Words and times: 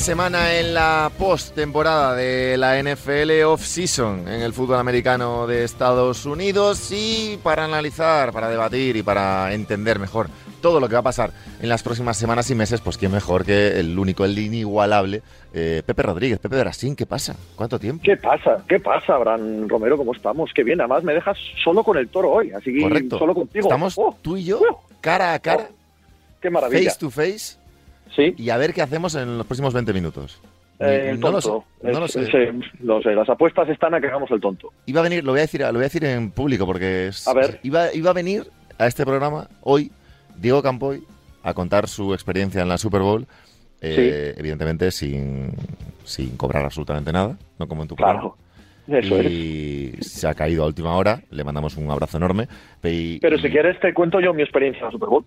Semana 0.00 0.58
en 0.58 0.72
la 0.72 1.10
post-temporada 1.18 2.14
de 2.14 2.56
la 2.56 2.82
NFL 2.82 3.42
off-season 3.44 4.26
en 4.28 4.40
el 4.40 4.54
fútbol 4.54 4.78
americano 4.78 5.46
de 5.46 5.62
Estados 5.62 6.24
Unidos 6.24 6.90
y 6.90 7.38
para 7.42 7.66
analizar, 7.66 8.32
para 8.32 8.48
debatir 8.48 8.96
y 8.96 9.02
para 9.02 9.52
entender 9.52 9.98
mejor 9.98 10.28
todo 10.62 10.80
lo 10.80 10.88
que 10.88 10.94
va 10.94 11.00
a 11.00 11.04
pasar 11.04 11.32
en 11.60 11.68
las 11.68 11.82
próximas 11.82 12.16
semanas 12.16 12.50
y 12.50 12.54
meses, 12.54 12.80
pues 12.80 12.96
quién 12.96 13.12
mejor 13.12 13.44
que 13.44 13.78
el 13.78 13.98
único, 13.98 14.24
el 14.24 14.38
inigualable 14.38 15.20
eh, 15.52 15.82
Pepe 15.84 16.02
Rodríguez. 16.02 16.38
Pepe 16.38 16.58
Brasín, 16.58 16.96
¿qué 16.96 17.04
pasa? 17.04 17.36
¿Cuánto 17.54 17.78
tiempo? 17.78 18.02
¿Qué 18.02 18.16
pasa? 18.16 18.64
¿Qué 18.66 18.80
pasa, 18.80 19.14
Abraham 19.14 19.68
Romero? 19.68 19.98
¿Cómo 19.98 20.14
estamos? 20.14 20.50
Qué 20.54 20.64
bien, 20.64 20.80
además 20.80 21.04
me 21.04 21.12
dejas 21.12 21.36
solo 21.62 21.84
con 21.84 21.98
el 21.98 22.08
toro 22.08 22.30
hoy, 22.30 22.52
así 22.52 22.72
que 22.72 23.06
solo 23.10 23.34
contigo. 23.34 23.66
Estamos 23.68 23.94
Oh, 23.98 24.16
tú 24.22 24.38
y 24.38 24.44
yo, 24.44 24.60
oh, 24.60 24.82
cara 25.02 25.34
a 25.34 25.38
cara, 25.38 25.68
qué 26.40 26.48
maravilla. 26.48 26.90
face 26.90 26.98
to 26.98 27.10
face, 27.10 27.59
Sí, 28.14 28.34
y 28.36 28.50
a 28.50 28.56
ver 28.56 28.72
qué 28.74 28.82
hacemos 28.82 29.14
en 29.14 29.38
los 29.38 29.46
próximos 29.46 29.72
20 29.74 29.92
minutos. 29.92 30.40
eh, 30.80 31.10
el 31.10 31.20
no 31.20 31.30
lo 31.30 31.40
sé, 31.40 31.48
tonto. 31.48 31.66
no 31.82 32.00
lo 32.00 32.08
sé. 32.08 32.24
sé, 32.26 33.14
las 33.14 33.28
apuestas 33.28 33.68
están 33.68 33.94
a 33.94 34.00
que 34.00 34.06
hagamos 34.08 34.30
el 34.30 34.40
tonto. 34.40 34.72
Iba 34.86 35.00
a 35.00 35.02
venir, 35.04 35.22
lo 35.24 35.32
voy 35.32 35.40
a 35.40 35.42
decir, 35.42 35.60
lo 35.60 35.72
voy 35.72 35.80
a 35.80 35.84
decir 35.84 36.04
en 36.04 36.30
público 36.30 36.66
porque 36.66 37.08
es, 37.08 37.28
A 37.28 37.34
ver. 37.34 37.60
iba, 37.62 37.92
iba 37.94 38.10
a 38.10 38.14
venir 38.14 38.44
a 38.78 38.86
este 38.86 39.04
programa 39.04 39.46
hoy 39.62 39.92
Diego 40.36 40.62
Campoy 40.62 41.02
a 41.42 41.54
contar 41.54 41.86
su 41.88 42.14
experiencia 42.14 42.62
en 42.62 42.68
la 42.68 42.78
Super 42.78 43.02
Bowl, 43.02 43.26
eh, 43.82 44.34
evidentemente 44.36 44.90
sin, 44.90 45.52
sin 46.04 46.36
cobrar 46.36 46.64
absolutamente 46.64 47.12
nada, 47.12 47.36
no 47.58 47.68
como 47.68 47.82
en 47.82 47.88
tu 47.88 47.96
Claro, 47.96 48.36
programa. 48.86 49.06
eso 49.06 49.16
es. 49.20 49.26
y 49.30 49.92
se 50.00 50.26
ha 50.28 50.34
caído 50.34 50.64
a 50.64 50.66
última 50.66 50.96
hora, 50.96 51.22
le 51.30 51.44
mandamos 51.44 51.76
un 51.76 51.90
abrazo 51.90 52.16
enorme. 52.16 52.48
y- 52.84 53.18
Pero 53.20 53.38
si 53.38 53.48
quieres 53.50 53.78
te 53.80 53.94
cuento 53.94 54.20
yo 54.20 54.34
mi 54.34 54.42
experiencia 54.42 54.80
en 54.80 54.84
la 54.86 54.90
Super 54.92 55.08
Bowl. 55.08 55.24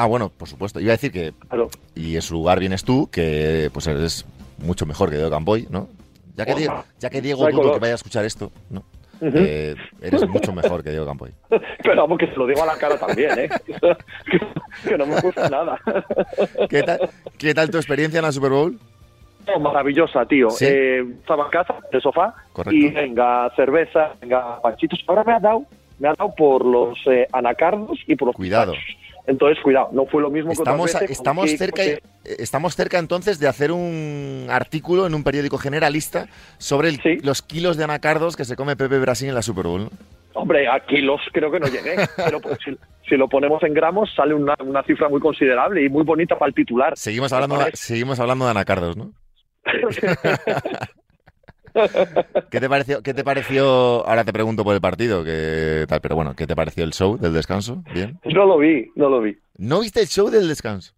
Ah, 0.00 0.06
bueno, 0.06 0.28
por 0.30 0.46
supuesto. 0.48 0.78
Iba 0.78 0.90
a 0.92 0.96
decir 0.96 1.10
que, 1.10 1.32
Claro. 1.48 1.68
y 1.96 2.14
en 2.14 2.22
su 2.22 2.34
lugar 2.34 2.60
vienes 2.60 2.84
tú, 2.84 3.10
que 3.10 3.68
pues 3.72 3.84
eres 3.88 4.24
mucho 4.58 4.86
mejor 4.86 5.10
que 5.10 5.16
Diego 5.16 5.30
Campoy, 5.30 5.66
¿no? 5.70 5.88
Ya 6.36 6.46
que. 6.46 6.54
Diego, 6.54 6.84
ya 7.00 7.10
que 7.10 7.20
Diego 7.20 7.44
que 7.48 7.78
vaya 7.80 7.94
a 7.94 7.96
escuchar 7.96 8.24
esto, 8.24 8.52
¿no? 8.70 8.84
Eh, 9.20 9.74
eres 10.00 10.28
mucho 10.28 10.52
mejor 10.52 10.84
que 10.84 10.90
Diego 10.90 11.04
Campoy. 11.04 11.32
Pero 11.82 11.96
vamos, 12.02 12.16
que 12.16 12.28
se 12.28 12.36
lo 12.36 12.46
digo 12.46 12.62
a 12.62 12.66
la 12.66 12.76
cara 12.78 12.96
también, 12.96 13.36
¿eh? 13.40 13.48
que, 13.66 14.88
que 14.88 14.96
no 14.96 15.04
me 15.04 15.20
gusta 15.20 15.48
nada. 15.50 15.76
¿Qué 16.70 16.84
tal, 16.84 17.00
¿Qué 17.36 17.52
tal 17.52 17.68
tu 17.68 17.78
experiencia 17.78 18.18
en 18.18 18.24
la 18.24 18.30
Super 18.30 18.50
Bowl? 18.52 18.78
Oh, 19.52 19.58
maravillosa, 19.58 20.24
tío. 20.26 20.50
Sí. 20.50 20.66
Eh, 20.68 21.00
estaba 21.20 21.46
en 21.46 21.50
casa, 21.50 21.74
de 21.90 22.00
sofá, 22.00 22.34
Correcto. 22.52 22.76
y 22.76 22.88
venga 22.90 23.50
cerveza, 23.56 24.12
venga 24.20 24.60
panchitos. 24.62 25.00
Ahora 25.08 25.24
me 25.24 25.32
ha 25.32 25.40
dado, 25.40 25.64
me 25.98 26.06
ha 26.08 26.14
dado 26.14 26.32
por 26.36 26.64
los 26.64 26.96
eh, 27.06 27.26
anacardos 27.32 27.98
y 28.06 28.14
por 28.14 28.26
los 28.28 28.36
Cuidado. 28.36 28.74
pistachos. 28.74 29.07
Entonces, 29.28 29.62
cuidado, 29.62 29.90
no 29.92 30.06
fue 30.06 30.22
lo 30.22 30.30
mismo 30.30 30.50
Estamos, 30.52 30.86
que 30.90 30.96
otras 30.96 31.02
veces, 31.02 31.18
estamos, 31.18 31.50
cerca, 31.50 31.84
eh, 31.84 32.00
estamos 32.24 32.74
cerca 32.74 32.98
entonces 32.98 33.38
de 33.38 33.46
hacer 33.46 33.70
un 33.72 34.46
artículo 34.50 35.06
en 35.06 35.14
un 35.14 35.22
periódico 35.22 35.58
generalista 35.58 36.26
sobre 36.56 36.88
el- 36.88 37.00
Sí. 37.02 37.18
los 37.22 37.42
kilos 37.42 37.76
de 37.76 37.84
anacardos 37.84 38.36
que 38.36 38.44
se 38.46 38.56
come 38.56 38.74
Pepe 38.74 38.98
Brasil 38.98 39.28
en 39.28 39.34
la 39.34 39.42
Super 39.42 39.66
Bowl. 39.66 39.90
Hombre, 40.32 40.66
a 40.66 40.80
kilos 40.80 41.20
creo 41.32 41.50
que 41.50 41.60
no 41.60 41.66
llegué, 41.68 41.96
pero 42.16 42.40
pues, 42.40 42.58
si, 42.64 42.76
si 43.06 43.16
lo 43.16 43.28
ponemos 43.28 43.62
en 43.64 43.74
gramos 43.74 44.08
sale 44.16 44.32
una, 44.32 44.54
una 44.64 44.82
cifra 44.84 45.08
muy 45.10 45.20
considerable 45.20 45.84
y 45.84 45.88
muy 45.90 46.04
bonita 46.04 46.38
para 46.38 46.48
el 46.48 46.54
titular. 46.54 46.94
Seguimos 46.96 47.30
hablando, 47.32 47.58
de, 47.58 47.70
seguimos 47.74 48.18
hablando 48.20 48.46
de 48.46 48.50
anacardos, 48.52 48.96
¿no? 48.96 49.12
¿Qué 52.50 52.60
te 52.60 52.68
pareció? 52.68 53.02
¿Qué 53.02 53.14
te 53.14 53.24
pareció? 53.24 54.06
Ahora 54.06 54.24
te 54.24 54.32
pregunto 54.32 54.64
por 54.64 54.74
el 54.74 54.80
partido, 54.80 55.24
que 55.24 55.84
tal, 55.88 56.00
pero 56.00 56.16
bueno, 56.16 56.34
¿qué 56.36 56.46
te 56.46 56.56
pareció 56.56 56.84
el 56.84 56.92
show 56.92 57.16
del 57.16 57.32
descanso? 57.32 57.82
Bien. 57.94 58.18
no 58.24 58.46
lo 58.46 58.58
vi, 58.58 58.90
no 58.94 59.08
lo 59.08 59.20
vi. 59.20 59.36
¿No 59.56 59.80
viste 59.80 60.00
el 60.00 60.06
show 60.06 60.30
del 60.30 60.48
descanso? 60.48 60.92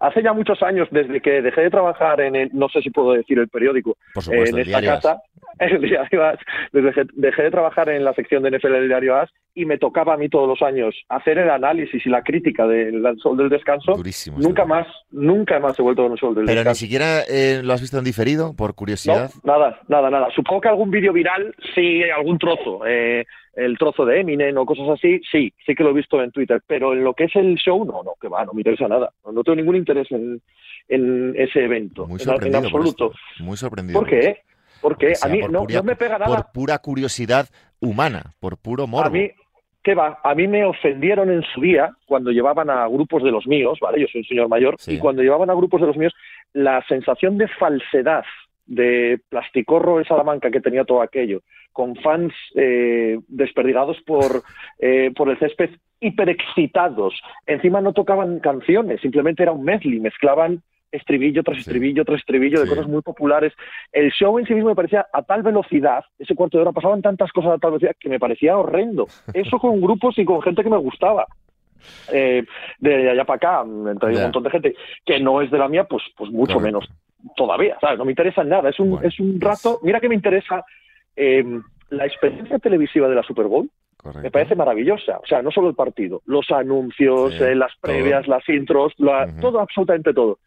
Hace 0.00 0.22
ya 0.22 0.32
muchos 0.32 0.62
años, 0.62 0.88
desde 0.90 1.20
que 1.20 1.42
dejé 1.42 1.60
de 1.60 1.70
trabajar 1.70 2.22
en 2.22 2.34
el, 2.34 2.50
no 2.54 2.70
sé 2.70 2.80
si 2.80 2.88
puedo 2.88 3.12
decir 3.12 3.38
el 3.38 3.48
periódico, 3.48 3.98
Por 4.14 4.22
supuesto, 4.22 4.56
en 4.56 4.62
el 4.62 4.66
esta 4.66 4.80
diario 4.80 5.00
casa, 5.00 5.22
el 5.60 5.80
diario 5.80 6.24
As, 6.24 6.38
desde 6.72 6.92
que 6.92 7.02
dejé 7.14 7.42
de 7.44 7.50
trabajar 7.50 7.88
en 7.88 8.04
la 8.04 8.14
sección 8.14 8.42
de 8.42 8.50
NFL 8.58 8.72
del 8.72 8.88
diario 8.88 9.16
As 9.16 9.30
y 9.54 9.64
me 9.64 9.78
tocaba 9.78 10.14
a 10.14 10.16
mí 10.16 10.28
todos 10.28 10.48
los 10.48 10.62
años 10.62 10.94
hacer 11.08 11.38
el 11.38 11.50
análisis 11.50 12.04
y 12.06 12.08
la 12.08 12.22
crítica 12.22 12.66
del 12.66 13.02
sol 13.20 13.36
del 13.36 13.48
descanso. 13.48 13.94
Durísimo. 13.96 14.38
Nunca 14.38 14.64
más, 14.64 14.86
nunca 15.10 15.58
más 15.58 15.78
he 15.78 15.82
vuelto 15.82 16.02
con 16.04 16.12
el 16.12 16.18
sol 16.18 16.34
del 16.34 16.44
Pero 16.46 16.54
ni 16.60 16.64
descanso. 16.64 16.80
siquiera 16.80 17.20
eh, 17.28 17.60
lo 17.62 17.72
has 17.72 17.80
visto 17.80 17.98
en 17.98 18.04
diferido, 18.04 18.54
por 18.56 18.74
curiosidad. 18.74 19.30
No, 19.44 19.58
nada, 19.58 19.80
nada, 19.88 20.10
nada. 20.10 20.28
Supongo 20.34 20.60
que 20.60 20.68
algún 20.68 20.90
vídeo 20.90 21.12
viral, 21.12 21.54
sí, 21.74 22.02
algún 22.04 22.38
trozo, 22.38 22.86
eh, 22.86 23.26
el 23.54 23.76
trozo 23.76 24.06
de 24.06 24.20
Eminem 24.20 24.56
o 24.56 24.64
cosas 24.64 24.88
así, 24.90 25.20
sí, 25.30 25.52
sí 25.66 25.74
que 25.74 25.82
lo 25.82 25.90
he 25.90 25.94
visto 25.94 26.22
en 26.22 26.30
Twitter, 26.30 26.62
pero 26.66 26.92
en 26.92 27.02
lo 27.02 27.12
que 27.14 27.24
es 27.24 27.34
el 27.36 27.56
show, 27.56 27.84
no, 27.84 28.02
no, 28.04 28.12
que 28.20 28.28
va, 28.28 28.44
no 28.44 28.52
me 28.52 28.60
interesa 28.60 28.86
nada. 28.86 29.10
No, 29.26 29.32
no 29.32 29.42
tengo 29.42 29.56
ningún 29.56 29.76
interés 29.76 30.10
en, 30.12 30.40
en 30.88 31.34
ese 31.36 31.64
evento, 31.64 32.06
Muy 32.06 32.14
en, 32.16 32.20
en 32.20 32.24
sorprendido. 32.26 32.60
por 32.70 32.80
absoluto. 32.80 33.12
Muy 33.40 33.56
sorprendido. 33.56 33.98
¿Por 34.00 34.08
qué? 34.08 34.38
Porque 34.80 35.08
Que 35.08 35.14
a 35.22 35.28
mí 35.28 35.40
por 35.40 35.50
no, 35.52 35.60
pura- 35.64 35.74
no 35.76 35.82
me 35.84 35.96
pega 35.96 36.18
nada. 36.18 36.26
Por 36.36 36.52
pura 36.52 36.78
curiosidad 36.78 37.48
humana, 37.80 38.32
por 38.40 38.56
puro 38.58 38.86
morbo. 38.86 39.06
A 39.08 39.10
mí, 39.10 39.30
¿qué 39.82 39.94
va? 39.94 40.18
A 40.22 40.34
mí 40.34 40.46
me 40.48 40.64
ofendieron 40.64 41.30
en 41.30 41.42
su 41.54 41.60
día 41.60 41.90
cuando 42.06 42.30
llevaban 42.30 42.70
a 42.70 42.86
grupos 42.88 43.22
de 43.22 43.30
los 43.30 43.46
míos, 43.46 43.78
¿vale? 43.80 44.00
Yo 44.00 44.06
soy 44.10 44.20
un 44.22 44.26
señor 44.26 44.48
mayor, 44.48 44.76
Sí. 44.78 44.94
y 44.94 44.98
cuando 44.98 45.22
llevaban 45.22 45.50
a 45.50 45.54
grupos 45.54 45.80
de 45.80 45.86
los 45.86 45.96
míos, 45.96 46.12
la 46.52 46.84
sensación 46.88 47.38
de 47.38 47.48
falsedad 47.48 48.24
de 48.66 49.18
plasticorro 49.28 49.98
en 49.98 50.04
Salamanca 50.06 50.50
que 50.50 50.60
tenía 50.60 50.84
todo 50.84 51.02
aquello, 51.02 51.40
con 51.72 51.96
fans 51.96 52.32
eh, 52.54 53.18
desperdigados 53.28 53.96
por, 54.06 54.42
eh, 54.78 55.10
por 55.16 55.28
el 55.28 55.38
césped 55.38 55.70
hiperexcitados. 56.00 57.14
Encima 57.46 57.80
no 57.80 57.92
tocaban 57.92 58.38
canciones, 58.40 59.00
simplemente 59.00 59.42
era 59.42 59.52
un 59.52 59.64
medley, 59.64 60.00
mezclaban 60.00 60.62
estribillo 60.92 61.42
tras 61.42 61.58
estribillo 61.58 62.04
tras 62.04 62.18
estribillo 62.20 62.60
de 62.60 62.68
cosas 62.68 62.86
muy 62.86 63.02
populares. 63.02 63.52
El 63.92 64.10
show 64.12 64.38
en 64.38 64.46
sí 64.46 64.54
mismo 64.54 64.70
me 64.70 64.74
parecía 64.76 65.06
a 65.12 65.22
tal 65.22 65.42
velocidad, 65.42 66.04
ese 66.18 66.34
cuarto 66.34 66.58
de 66.58 66.62
hora, 66.62 66.72
pasaban 66.72 67.02
tantas 67.02 67.30
cosas 67.32 67.52
a 67.52 67.58
tal 67.58 67.72
velocidad 67.72 67.96
que 67.98 68.08
me 68.08 68.18
parecía 68.18 68.56
horrendo. 68.56 69.06
Eso 69.34 69.58
con 69.58 69.80
grupos 69.80 70.18
y 70.18 70.24
con 70.24 70.42
gente 70.42 70.62
que 70.62 70.70
me 70.70 70.76
gustaba. 70.78 71.26
Eh, 72.12 72.44
de 72.78 73.10
allá 73.10 73.24
para 73.24 73.36
acá, 73.36 73.62
entre 73.90 74.12
Ya. 74.12 74.18
un 74.18 74.22
montón 74.24 74.42
de 74.42 74.50
gente 74.50 74.74
que 75.06 75.18
no 75.20 75.40
es 75.40 75.50
de 75.50 75.58
la 75.58 75.68
mía, 75.68 75.84
pues, 75.84 76.02
pues 76.16 76.30
mucho 76.30 76.60
menos 76.60 76.86
todavía, 77.36 77.76
¿sabes? 77.80 77.98
No 77.98 78.04
me 78.04 78.12
interesa 78.12 78.44
nada. 78.44 78.68
Es 78.70 78.78
un, 78.80 78.90
Bueno, 78.90 79.08
es 79.08 79.18
un 79.20 79.40
rato. 79.40 79.78
Mira 79.82 80.00
que 80.00 80.08
me 80.08 80.14
interesa 80.14 80.64
eh, 81.16 81.44
la 81.90 82.06
experiencia 82.06 82.58
televisiva 82.58 83.08
de 83.08 83.14
la 83.14 83.22
Super 83.22 83.46
Bowl. 83.46 83.70
Correcto. 83.96 84.22
Me 84.22 84.30
parece 84.30 84.54
maravillosa. 84.54 85.18
O 85.18 85.26
sea, 85.26 85.42
no 85.42 85.50
solo 85.50 85.68
el 85.68 85.74
partido, 85.74 86.22
los 86.26 86.50
anuncios, 86.50 87.34
Sí, 87.34 87.42
eh, 87.44 87.54
las 87.54 87.70
todo. 87.80 87.92
previas, 87.92 88.26
las 88.28 88.46
intros, 88.48 88.92
la- 88.98 89.26
todo, 89.40 89.60
absolutamente 89.60 90.12
todo. 90.14 90.38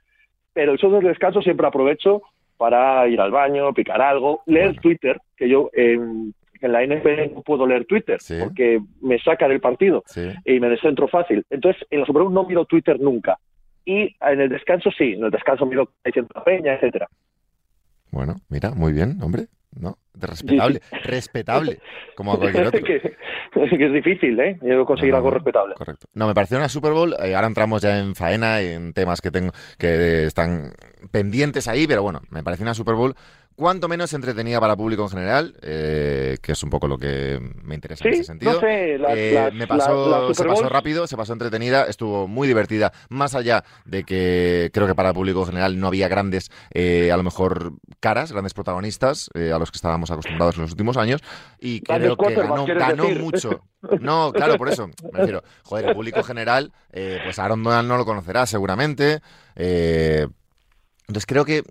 Pero 0.53 0.72
el 0.74 0.78
show 0.78 0.91
del 0.91 1.03
descanso 1.03 1.41
siempre 1.41 1.68
aprovecho 1.68 2.22
para 2.58 3.08
ir 3.08 3.19
al 3.19 3.31
baño, 3.31 3.74
picar 3.74 4.02
algo, 4.02 4.41
leer 4.46 4.68
Bueno. 4.68 4.81
Twitter, 4.81 5.19
que 5.36 5.50
yo 5.50 5.69
eh, 5.74 5.94
en 5.94 6.72
la 6.72 6.81
NFL 6.86 7.34
no 7.34 7.41
puedo 7.41 7.66
leer 7.68 7.86
Twitter 7.86 8.22
Sí. 8.22 8.36
porque 8.41 8.80
me 9.02 9.19
saca 9.19 9.47
del 9.47 9.59
partido 9.59 10.03
Sí. 10.05 10.29
y 10.46 10.59
me 10.59 10.70
descentro 10.70 11.08
fácil. 11.08 11.44
Entonces, 11.50 11.85
en 11.90 12.00
la 12.02 12.05
Super 12.05 12.22
Bowl 12.23 12.34
no 12.34 12.46
miro 12.46 12.66
Twitter 12.66 13.00
nunca. 13.02 13.38
Y 13.85 14.16
en 14.22 14.40
el 14.40 14.47
descanso 14.50 14.90
sí, 14.97 15.14
en 15.14 15.26
el 15.26 15.32
descanso 15.32 15.66
miro 15.66 15.90
diciendo 16.05 16.32
la 16.35 16.44
peña, 16.44 16.73
etcétera. 16.76 17.08
Bueno, 18.11 18.35
mira, 18.49 18.72
muy 18.72 18.94
bien, 18.94 19.17
hombre. 19.22 19.47
¿No? 19.79 19.97
De 20.14 20.28
respetable. 20.28 20.81
Respetable. 21.03 21.79
Como 22.16 22.34
a 22.34 22.37
cualquier 22.37 22.67
otro. 22.67 22.84
que, 22.84 22.99
que 23.02 23.85
es 23.87 23.93
difícil, 23.93 24.40
¿eh? 24.40 24.59
Yo 24.61 24.85
conseguir 24.85 25.11
No, 25.14 25.17
no, 25.17 25.25
algo 25.25 25.31
respetable. 25.31 25.73
Correcto. 25.75 26.08
No, 26.14 26.28
me 26.28 26.34
pareció 26.35 26.58
una 26.58 26.70
Super 26.70 26.91
Bowl. 26.91 27.16
eh, 27.23 27.34
ahora 27.35 27.47
entramos 27.47 27.81
ya 27.81 27.99
en 27.99 28.14
faena 28.16 28.61
y 28.61 28.67
en 28.67 28.93
temas 28.93 29.22
que 29.22 29.31
tengo 29.31 29.52
que 29.78 30.25
están 30.25 30.73
pendientes 31.11 31.67
ahí, 31.67 31.87
pero 31.87 32.03
bueno, 32.03 32.22
me 32.29 32.43
pareció 32.43 32.64
una 32.64 32.73
Super 32.73 32.96
Bowl 32.96 33.16
cuanto 33.55 33.88
menos 33.88 34.14
entretenida 34.14 34.59
para 34.59 34.73
el 34.73 34.78
público 34.78 35.03
en 35.03 35.09
general, 35.09 35.55
eh, 35.61 36.38
que 36.41 36.52
es 36.53 36.64
un 36.64 36.70
poco 36.70 36.88
lo 36.88 36.97
que 36.97 37.40
me 37.64 37.76
interesa 37.76 38.03
en 38.08 38.14
ese 38.14 38.23
sentido. 38.26 38.53
no 38.53 38.59
sé, 38.59 38.97
las, 38.97 39.11
Eh, 39.17 39.32
las- 39.34 39.53
me 39.53 39.67
pasó, 39.67 40.09
la- 40.09 40.28
la 40.28 40.34
se 40.34 40.44
pasó 40.46 40.70
rápido, 40.70 41.08
se 41.08 41.17
pasó 41.17 41.34
entretenida, 41.34 41.85
estuvo 41.85 42.28
muy 42.28 42.47
divertida, 42.47 42.91
más 43.09 43.35
allá 43.35 43.64
de 43.85 44.03
que 44.03 44.70
creo 44.73 44.88
que 44.88 44.96
para 44.96 45.09
el 45.09 45.16
público 45.16 45.41
en 45.41 45.46
general 45.47 45.79
no 45.79 45.88
había 45.88 46.08
grandes, 46.08 46.50
eh, 46.73 47.11
a 47.11 47.17
lo 47.17 47.23
mejor, 47.23 47.73
caras, 48.00 48.32
grandes 48.32 48.53
protagonistas 48.53 49.29
a 49.35 49.59
los 49.59 49.72
que 49.72 49.78
estábamos 49.78 50.09
acostumbrados 50.11 50.56
en 50.56 50.61
los 50.64 50.72
últimos 50.72 50.97
años, 50.97 51.22
y 51.59 51.82
creo 51.82 52.17
que 52.17 52.35
ganó, 52.35 52.66
¿quieres 52.66 52.84
ganó 52.88 53.09
mucho. 53.22 53.61
No, 53.99 54.32
claro, 54.32 54.58
por 54.58 54.70
eso, 54.70 54.88
me 55.11 55.20
refiero, 55.20 55.44
joder, 55.64 55.85
el 55.90 55.94
público 55.94 56.23
general, 56.23 56.72
eh, 56.94 57.20
pues 57.22 57.38
Aaron 57.38 57.61
Donald 57.64 57.88
no 57.88 57.97
lo 57.97 58.06
conocerá 58.06 58.46
seguramente, 58.46 59.20
eh, 59.58 60.26
entonces 61.02 61.26
creo 61.26 61.44
que 61.44 61.64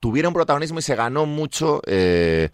tuvieron 0.00 0.32
protagonismo 0.32 0.78
y 0.78 0.82
se 0.82 0.96
ganó 0.96 1.26
mucho. 1.26 1.80
Eh, 1.86 2.50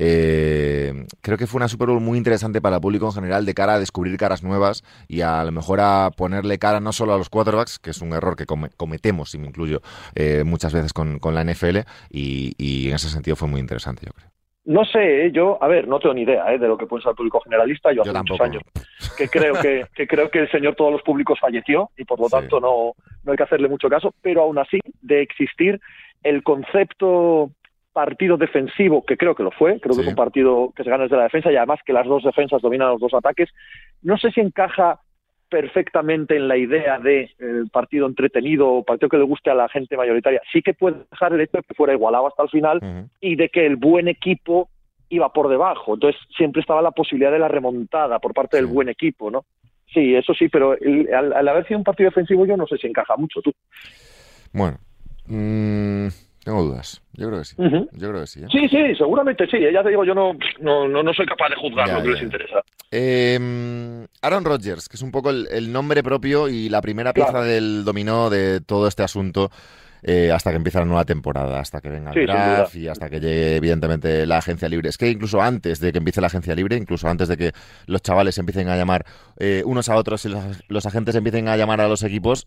eh, 0.00 1.06
creo 1.20 1.36
que 1.36 1.48
fue 1.48 1.58
una 1.58 1.66
Super 1.66 1.88
Bowl 1.88 2.00
muy 2.00 2.18
interesante 2.18 2.60
para 2.60 2.76
el 2.76 2.80
público 2.80 3.06
en 3.06 3.12
general 3.12 3.44
de 3.44 3.52
cara 3.52 3.74
a 3.74 3.78
descubrir 3.80 4.16
caras 4.16 4.44
nuevas 4.44 4.84
y 5.08 5.22
a, 5.22 5.42
lo 5.42 5.50
mejor 5.50 5.80
a 5.80 6.10
ponerle 6.16 6.58
cara 6.58 6.78
no 6.78 6.92
solo 6.92 7.14
a 7.14 7.18
los 7.18 7.28
quarterbacks, 7.28 7.80
que 7.80 7.90
es 7.90 8.00
un 8.00 8.12
error 8.12 8.36
que 8.36 8.46
cometemos, 8.46 9.34
y 9.34 9.38
me 9.38 9.48
incluyo, 9.48 9.80
eh, 10.14 10.44
muchas 10.46 10.72
veces 10.72 10.92
con, 10.92 11.18
la 11.34 11.44
NFL, 11.44 11.78
y, 12.10 12.88
en 12.88 12.94
ese 12.94 13.08
sentido 13.08 13.34
fue 13.34 13.48
muy 13.48 13.60
interesante, 13.60 14.06
yo 14.06 14.12
creo. 14.12 14.28
No 14.64 14.84
sé, 14.84 15.26
¿eh? 15.26 15.32
yo, 15.32 15.58
a 15.62 15.66
ver, 15.66 15.88
no 15.88 15.98
tengo 15.98 16.14
ni 16.14 16.22
idea 16.22 16.44
de 16.44 16.68
lo 16.68 16.76
que 16.76 16.86
ser 16.86 17.10
el 17.10 17.16
público 17.16 17.40
generalista. 17.40 17.90
Yo, 17.90 18.02
hace 18.02 18.12
muchos 18.12 18.40
años 18.40 18.62
que 19.16 19.26
creo 19.28 19.54
que, 19.54 19.86
que, 19.94 20.06
creo 20.06 20.30
que 20.30 20.40
el 20.40 20.50
señor 20.50 20.74
todos 20.74 20.92
los 20.92 21.02
públicos 21.02 21.38
falleció 21.40 21.90
y 21.96 22.04
por 22.04 22.20
lo 22.20 22.28
tanto 22.28 22.60
no, 22.60 22.92
no 23.24 23.32
hay 23.32 23.36
que 23.36 23.44
hacerle 23.44 23.68
mucho 23.68 23.88
caso, 23.88 24.14
pero 24.20 24.42
aún 24.42 24.58
así, 24.58 24.78
de 25.00 25.22
existir 25.22 25.80
el 26.22 26.42
concepto 26.42 27.50
partido 27.92 28.36
defensivo, 28.36 29.04
que 29.04 29.16
creo 29.16 29.34
que 29.34 29.42
lo 29.42 29.50
fue, 29.50 29.80
creo 29.80 29.96
que 29.96 30.02
es 30.02 30.08
un 30.08 30.14
partido 30.14 30.72
que 30.76 30.84
se 30.84 30.90
gana 30.90 31.04
desde 31.04 31.16
la 31.16 31.24
defensa 31.24 31.50
y 31.50 31.56
además 31.56 31.80
que 31.84 31.92
las 31.92 32.06
dos 32.06 32.22
defensas 32.22 32.62
dominan 32.62 32.90
los 32.90 33.00
dos 33.00 33.14
ataques. 33.14 33.48
No 34.02 34.16
sé 34.18 34.30
si 34.30 34.40
encaja 34.40 35.00
perfectamente 35.48 36.36
en 36.36 36.46
la 36.46 36.56
idea 36.56 36.98
de 36.98 37.22
eh, 37.22 37.64
partido 37.72 38.06
entretenido 38.06 38.68
o 38.68 38.84
partido 38.84 39.08
que 39.08 39.16
le 39.16 39.24
guste 39.24 39.50
a 39.50 39.54
la 39.54 39.68
gente 39.68 39.96
mayoritaria. 39.96 40.40
Sí 40.52 40.62
que 40.62 40.74
puede 40.74 41.04
dejar 41.10 41.32
el 41.32 41.40
hecho 41.40 41.58
de 41.58 41.62
que 41.62 41.74
fuera 41.74 41.92
igualado 41.92 42.26
hasta 42.26 42.42
el 42.42 42.50
final 42.50 43.08
y 43.20 43.36
de 43.36 43.48
que 43.48 43.66
el 43.66 43.76
buen 43.76 44.08
equipo 44.08 44.68
iba 45.08 45.32
por 45.32 45.48
debajo. 45.48 45.94
Entonces 45.94 46.20
siempre 46.36 46.60
estaba 46.60 46.82
la 46.82 46.90
posibilidad 46.90 47.32
de 47.32 47.38
la 47.38 47.48
remontada 47.48 48.18
por 48.18 48.34
parte 48.34 48.58
del 48.58 48.66
buen 48.66 48.88
equipo, 48.88 49.30
¿no? 49.30 49.44
Sí, 49.92 50.14
eso 50.14 50.34
sí, 50.34 50.48
pero 50.48 50.72
al, 50.72 51.48
haber 51.48 51.66
sido 51.66 51.78
un 51.78 51.84
partido 51.84 52.10
defensivo 52.10 52.44
yo 52.44 52.56
no 52.56 52.66
sé 52.66 52.76
si 52.76 52.86
encaja 52.86 53.16
mucho 53.16 53.40
tú. 53.40 53.52
Bueno, 54.52 54.76
mmm, 55.28 56.08
tengo 56.48 56.62
dudas. 56.62 57.02
Yo 57.12 57.26
creo 57.26 57.40
que 57.40 57.44
sí. 57.44 57.56
Yo 57.58 58.08
creo 58.08 58.20
que 58.20 58.26
sí. 58.26 58.40
¿eh? 58.40 58.46
Sí, 58.50 58.68
sí, 58.68 58.94
seguramente 58.96 59.46
sí. 59.50 59.58
Ya 59.72 59.82
te 59.82 59.90
digo, 59.90 60.02
yo 60.02 60.14
no, 60.14 60.32
no, 60.60 60.88
no, 60.88 61.12
soy 61.12 61.26
capaz 61.26 61.50
de 61.50 61.56
juzgar 61.56 61.88
lo 61.90 62.02
que 62.02 62.08
les 62.08 62.22
interesa. 62.22 62.62
Em, 62.90 64.06
Aaron 64.22 64.44
Rodgers, 64.46 64.88
que 64.88 64.96
es 64.96 65.02
un 65.02 65.10
poco 65.10 65.28
el, 65.28 65.72
nombre 65.72 66.02
propio 66.02 66.48
y 66.48 66.70
la 66.70 66.80
primera 66.80 67.12
pieza 67.12 67.42
del 67.42 67.84
dominó 67.84 68.30
de 68.30 68.62
todo 68.62 68.88
este 68.88 69.02
asunto. 69.02 69.50
Eh, 70.02 70.30
hasta 70.30 70.50
que 70.50 70.56
empiece 70.56 70.78
la 70.78 70.84
nueva 70.84 71.04
temporada, 71.04 71.58
hasta 71.58 71.80
que 71.80 71.88
venga 71.88 72.12
el 72.12 72.24
draft 72.24 72.76
y 72.76 72.86
hasta 72.86 73.10
que 73.10 73.18
llegue, 73.18 73.56
evidentemente, 73.56 74.26
la 74.26 74.38
agencia 74.38 74.68
libre. 74.68 74.88
Es 74.88 74.96
que 74.96 75.10
incluso 75.10 75.42
antes 75.42 75.80
de 75.80 75.90
que 75.90 75.98
empiece 75.98 76.20
la 76.20 76.28
agencia 76.28 76.54
libre, 76.54 76.76
incluso 76.76 77.08
antes 77.08 77.26
de 77.26 77.36
que 77.36 77.50
los 77.86 78.00
chavales 78.00 78.38
empiecen 78.38 78.68
a 78.68 78.76
llamar 78.76 79.04
eh, 79.38 79.62
unos 79.66 79.88
a 79.88 79.96
otros 79.96 80.24
y 80.24 80.28
los, 80.68 80.86
agentes 80.86 81.16
empiecen 81.16 81.48
a 81.48 81.56
llamar 81.56 81.80
a 81.80 81.88
los 81.88 82.04
equipos, 82.04 82.44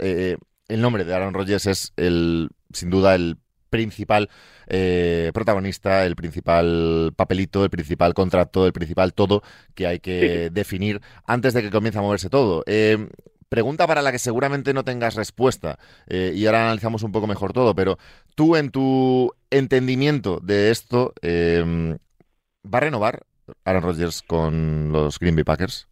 el 0.72 0.82
nombre 0.82 1.04
de 1.04 1.14
Aaron 1.14 1.34
Rodgers 1.34 1.66
es 1.66 1.94
el, 1.98 2.50
sin 2.74 2.90
duda, 2.90 3.14
el 3.16 3.38
principal 3.70 4.30
eh, 4.68 5.32
protagonista, 5.34 6.06
el 6.06 6.16
principal 6.16 7.14
papelito, 7.16 7.64
el 7.64 7.70
principal 7.70 8.14
contrato, 8.14 8.66
el 8.66 8.74
principal 8.74 9.14
todo 9.14 9.44
que 9.76 9.88
hay 9.88 10.00
que 10.00 10.50
definir 10.52 11.02
antes 11.26 11.54
de 11.54 11.62
que 11.62 11.72
comience 11.72 12.00
a 12.00 12.02
moverse 12.02 12.30
todo. 12.30 12.64
Eh, 12.68 13.10
pregunta 13.50 13.86
para 13.86 14.02
la 14.02 14.12
que 14.12 14.20
seguramente 14.20 14.74
no 14.74 14.86
tengas 14.86 15.16
respuesta 15.16 15.78
eh, 16.08 16.32
y 16.36 16.46
ahora 16.46 16.64
analizamos 16.64 17.04
un 17.04 17.12
poco 17.12 17.28
mejor 17.28 17.52
todo, 17.52 17.76
pero 17.76 17.98
tú 18.36 18.56
en 18.56 18.72
tu 18.72 19.34
entendimiento 19.50 20.40
de 20.42 20.72
esto, 20.72 21.14
¿va 21.24 22.78
a 22.78 22.82
renovar 22.82 23.26
Aaron 23.66 23.84
Rodgers 23.84 24.22
con 24.22 24.92
los 24.92 25.20
Green 25.20 25.36
Bay 25.36 25.44
Packers? 25.44 25.91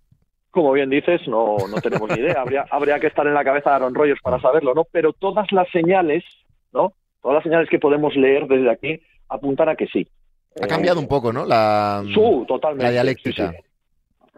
Como 0.51 0.71
bien 0.71 0.89
dices, 0.89 1.21
no, 1.27 1.57
no 1.69 1.81
tenemos 1.81 2.09
ni 2.09 2.21
idea. 2.21 2.35
Habría, 2.41 2.65
habría 2.71 2.99
que 2.99 3.07
estar 3.07 3.25
en 3.27 3.33
la 3.33 3.43
cabeza 3.43 3.69
de 3.69 3.75
Aaron 3.75 3.95
Rodgers 3.95 4.21
para 4.21 4.39
saberlo, 4.39 4.73
¿no? 4.73 4.85
Pero 4.91 5.13
todas 5.13 5.51
las 5.51 5.69
señales, 5.69 6.23
¿no? 6.71 6.93
todas 7.21 7.35
las 7.35 7.43
señales 7.43 7.69
que 7.69 7.79
podemos 7.79 8.15
leer 8.15 8.47
desde 8.47 8.71
aquí 8.71 8.99
apuntan 9.29 9.69
a 9.69 9.75
que 9.75 9.87
sí. 9.87 10.07
Ha 10.61 10.67
cambiado 10.67 10.99
un 10.99 11.07
poco, 11.07 11.31
¿no? 11.31 11.45
La, 11.45 12.03
totalmente, 12.47 12.83
la 12.83 12.91
dialéctica. 12.91 13.53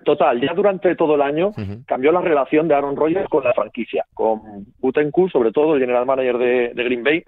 Total, 0.03 0.41
ya 0.41 0.53
durante 0.53 0.95
todo 0.95 1.15
el 1.15 1.21
año 1.21 1.51
cambió 1.85 2.11
la 2.11 2.21
relación 2.21 2.67
de 2.67 2.73
Aaron 2.73 2.95
Rodgers 2.95 3.29
con 3.29 3.43
la 3.43 3.53
franquicia, 3.53 4.05
con 4.13 4.65
Gutenkul, 4.79 5.31
sobre 5.31 5.51
todo 5.51 5.75
el 5.75 5.79
general 5.79 6.05
manager 6.05 6.37
de, 6.37 6.83
Green 6.83 7.03
Bay, 7.03 7.23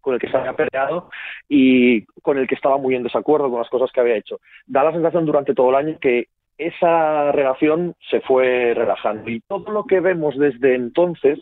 con 0.00 0.14
el 0.14 0.20
que 0.20 0.28
se 0.28 0.36
había 0.36 0.52
peleado 0.52 1.08
y 1.48 2.04
con 2.22 2.38
el 2.38 2.48
que 2.48 2.56
estaba 2.56 2.76
muy 2.76 2.96
en 2.96 3.04
desacuerdo 3.04 3.48
con 3.50 3.60
las 3.60 3.70
cosas 3.70 3.90
que 3.92 4.00
había 4.00 4.16
hecho. 4.16 4.40
Da 4.66 4.82
la 4.82 4.92
sensación 4.92 5.24
durante 5.24 5.54
todo 5.54 5.70
el 5.70 5.76
año 5.76 5.98
que 6.00 6.26
esa 6.66 7.32
relación 7.32 7.94
se 8.10 8.20
fue 8.20 8.74
relajando 8.74 9.30
y 9.30 9.40
todo 9.40 9.70
lo 9.72 9.84
que 9.84 10.00
vemos 10.00 10.36
desde 10.38 10.74
entonces 10.74 11.38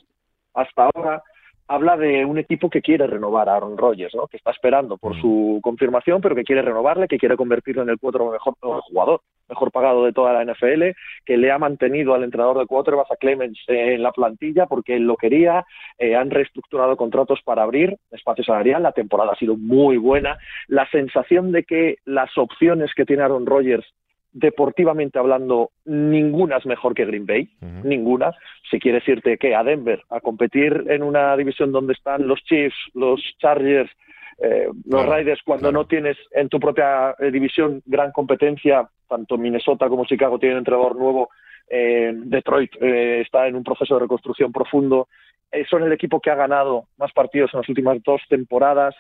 hasta 0.54 0.90
ahora 0.92 1.22
habla 1.70 1.96
de 1.96 2.24
un 2.24 2.36
equipo 2.36 2.68
que 2.68 2.82
quiere 2.82 3.06
renovar 3.06 3.48
a 3.48 3.54
Aaron 3.54 3.78
Rodgers, 3.78 4.12
¿no? 4.16 4.26
que 4.26 4.36
está 4.36 4.50
esperando 4.50 4.98
por 4.98 5.16
mm. 5.16 5.20
su 5.20 5.60
confirmación, 5.62 6.20
pero 6.20 6.34
que 6.34 6.42
quiere 6.42 6.62
renovarle, 6.62 7.06
que 7.06 7.16
quiere 7.16 7.36
convertirlo 7.36 7.82
en 7.82 7.90
el 7.90 7.98
cuatro 8.00 8.28
mejor 8.28 8.56
jugador, 8.58 9.20
mejor 9.48 9.70
pagado 9.70 10.04
de 10.04 10.12
toda 10.12 10.32
la 10.32 10.44
NFL, 10.44 10.96
que 11.24 11.36
le 11.36 11.52
ha 11.52 11.58
mantenido 11.58 12.12
al 12.12 12.24
entrenador 12.24 12.58
de 12.58 12.66
quarterbacks 12.66 13.12
a 13.12 13.16
Clemens 13.16 13.56
en 13.68 14.02
la 14.02 14.10
plantilla 14.10 14.66
porque 14.66 14.96
él 14.96 15.04
lo 15.04 15.16
quería, 15.16 15.64
eh, 15.96 16.16
han 16.16 16.30
reestructurado 16.30 16.96
contratos 16.96 17.38
para 17.44 17.62
abrir 17.62 17.96
espacio 18.10 18.42
salarial, 18.42 18.82
la 18.82 18.90
temporada 18.90 19.32
ha 19.34 19.38
sido 19.38 19.56
muy 19.56 19.96
buena, 19.96 20.38
la 20.66 20.90
sensación 20.90 21.52
de 21.52 21.62
que 21.62 21.98
las 22.04 22.36
opciones 22.36 22.90
que 22.96 23.04
tiene 23.04 23.22
Aaron 23.22 23.46
Rodgers 23.46 23.86
deportivamente 24.32 25.18
hablando, 25.18 25.70
ninguna 25.84 26.58
es 26.58 26.66
mejor 26.66 26.94
que 26.94 27.04
Green 27.04 27.26
Bay, 27.26 27.50
ninguna. 27.82 28.32
Si 28.70 28.78
quieres 28.78 29.06
irte 29.08 29.38
que 29.38 29.54
a 29.54 29.64
Denver 29.64 30.02
a 30.08 30.20
competir 30.20 30.84
en 30.88 31.02
una 31.02 31.36
división 31.36 31.72
donde 31.72 31.94
están 31.94 32.26
los 32.26 32.42
Chiefs, 32.44 32.76
los 32.94 33.20
Chargers, 33.38 33.90
eh, 34.38 34.68
los 34.86 35.06
Raiders, 35.06 35.42
cuando 35.44 35.70
no 35.70 35.86
tienes 35.86 36.16
en 36.30 36.48
tu 36.48 36.58
propia 36.58 37.14
eh, 37.18 37.30
división 37.30 37.82
gran 37.84 38.10
competencia, 38.12 38.88
tanto 39.08 39.36
Minnesota 39.36 39.88
como 39.88 40.06
Chicago 40.06 40.38
tienen 40.38 40.58
entrenador 40.58 40.96
nuevo, 40.96 41.28
eh, 41.68 42.12
Detroit 42.14 42.70
está 42.80 43.46
en 43.46 43.56
un 43.56 43.64
proceso 43.64 43.94
de 43.94 44.00
reconstrucción 44.00 44.52
profundo, 44.52 45.08
son 45.68 45.82
el 45.82 45.92
equipo 45.92 46.20
que 46.20 46.30
ha 46.30 46.36
ganado 46.36 46.86
más 46.96 47.12
partidos 47.12 47.52
en 47.52 47.60
las 47.60 47.68
últimas 47.68 48.00
dos 48.04 48.22
temporadas 48.28 48.94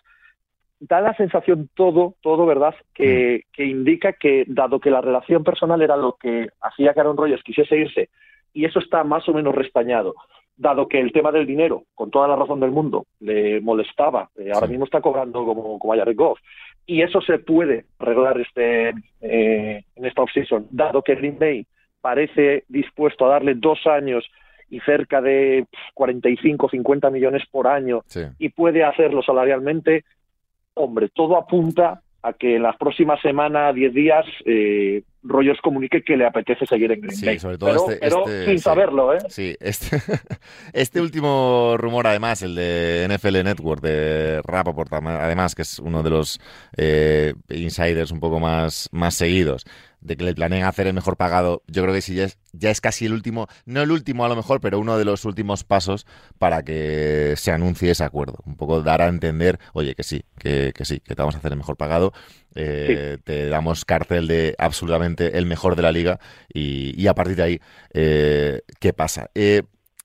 da 0.80 1.00
la 1.00 1.14
sensación 1.14 1.68
todo, 1.74 2.14
todo, 2.22 2.46
¿verdad?, 2.46 2.74
que, 2.94 3.44
mm. 3.44 3.52
que, 3.52 3.64
indica 3.66 4.12
que, 4.14 4.44
dado 4.48 4.80
que 4.80 4.90
la 4.90 5.00
relación 5.00 5.44
personal 5.44 5.82
era 5.82 5.96
lo 5.96 6.16
que 6.16 6.48
hacía 6.60 6.94
que 6.94 7.00
Aaron 7.00 7.16
Rodgers 7.16 7.42
quisiese 7.42 7.76
irse, 7.76 8.08
y 8.52 8.64
eso 8.64 8.78
está 8.78 9.04
más 9.04 9.28
o 9.28 9.34
menos 9.34 9.54
restañado, 9.54 10.14
dado 10.56 10.88
que 10.88 10.98
el 10.98 11.12
tema 11.12 11.32
del 11.32 11.46
dinero, 11.46 11.84
con 11.94 12.10
toda 12.10 12.28
la 12.28 12.36
razón 12.36 12.60
del 12.60 12.70
mundo, 12.70 13.06
le 13.20 13.60
molestaba, 13.60 14.30
eh, 14.36 14.50
ahora 14.52 14.66
mismo 14.66 14.84
está 14.84 15.00
cobrando 15.00 15.44
como, 15.44 15.78
como 15.78 15.94
Jared 15.94 16.16
Goff, 16.16 16.40
y 16.86 17.02
eso 17.02 17.20
se 17.20 17.38
puede 17.38 17.84
arreglar 17.98 18.40
este, 18.40 18.92
eh, 19.20 19.84
en 19.94 20.04
esta 20.04 20.22
offseason, 20.22 20.66
dado 20.70 21.02
que 21.02 21.14
Green 21.14 21.38
Bay 21.38 21.66
parece 22.00 22.64
dispuesto 22.68 23.26
a 23.26 23.30
darle 23.30 23.54
dos 23.54 23.86
años 23.86 24.24
y 24.70 24.80
cerca 24.80 25.20
de 25.20 25.66
45, 25.94 26.68
50 26.70 27.10
millones 27.10 27.42
por 27.50 27.66
año 27.66 28.02
y 28.38 28.48
puede 28.50 28.84
hacerlo 28.84 29.22
salarialmente, 29.22 30.04
hombre, 30.74 31.08
todo 31.08 31.36
apunta 31.36 32.02
a 32.22 32.32
que 32.32 32.56
en 32.56 32.62
las 32.62 32.76
próximas 32.76 33.20
semanas, 33.20 33.74
10 33.74 33.94
días, 33.94 34.26
eh, 34.44 35.02
Rogers 35.22 35.60
comunique 35.60 36.02
que 36.02 36.16
le 36.16 36.26
apetece 36.26 36.66
seguir 36.66 36.92
en 36.92 37.00
Green 37.00 37.16
sí, 37.16 37.38
sobre 37.38 37.58
todo 37.58 37.70
pero, 37.70 37.90
este, 37.90 38.06
este 38.06 38.46
sin 38.46 38.58
saberlo, 38.58 39.14
¿eh? 39.14 39.18
Sí, 39.28 39.56
este, 39.60 40.00
este 40.72 41.00
último 41.00 41.76
rumor, 41.76 42.06
además, 42.06 42.42
el 42.42 42.54
de 42.54 43.06
NFL 43.08 43.44
Network, 43.44 43.82
de 43.82 44.40
Rapoport, 44.44 44.92
además, 44.92 45.54
que 45.54 45.62
es 45.62 45.78
uno 45.78 46.02
de 46.02 46.10
los 46.10 46.40
eh, 46.76 47.34
insiders 47.50 48.10
un 48.10 48.20
poco 48.20 48.40
más, 48.40 48.88
más 48.92 49.14
seguidos, 49.14 49.66
de 50.00 50.16
que 50.16 50.24
le 50.24 50.34
planeen 50.34 50.64
hacer 50.64 50.86
el 50.86 50.94
mejor 50.94 51.16
pagado, 51.16 51.62
yo 51.66 51.82
creo 51.82 51.94
que 51.94 52.00
sí 52.00 52.14
ya 52.14 52.24
es, 52.24 52.38
ya 52.52 52.70
es 52.70 52.80
casi 52.80 53.06
el 53.06 53.12
último, 53.12 53.48
no 53.66 53.82
el 53.82 53.90
último 53.90 54.24
a 54.24 54.28
lo 54.28 54.36
mejor, 54.36 54.60
pero 54.60 54.78
uno 54.78 54.98
de 54.98 55.04
los 55.04 55.24
últimos 55.24 55.64
pasos 55.64 56.06
para 56.38 56.62
que 56.62 57.34
se 57.36 57.52
anuncie 57.52 57.90
ese 57.90 58.04
acuerdo. 58.04 58.38
Un 58.46 58.56
poco 58.56 58.82
dar 58.82 59.02
a 59.02 59.08
entender, 59.08 59.58
oye, 59.72 59.94
que 59.94 60.02
sí, 60.02 60.24
que, 60.38 60.72
sí, 60.82 61.00
que 61.00 61.14
te 61.14 61.22
vamos 61.22 61.34
a 61.34 61.38
hacer 61.38 61.52
el 61.52 61.58
mejor 61.58 61.76
pagado, 61.76 62.12
eh, 62.54 63.18
te 63.24 63.48
damos 63.48 63.84
cárcel 63.84 64.26
de 64.26 64.54
absolutamente 64.58 65.38
el 65.38 65.46
mejor 65.46 65.76
de 65.76 65.82
la 65.82 65.92
liga 65.92 66.18
y, 66.52 67.06
a 67.06 67.14
partir 67.14 67.36
de 67.36 67.42
ahí, 67.42 67.60
eh, 67.92 68.62
¿qué 68.78 68.92
pasa? 68.92 69.30
Eh, 69.34 69.62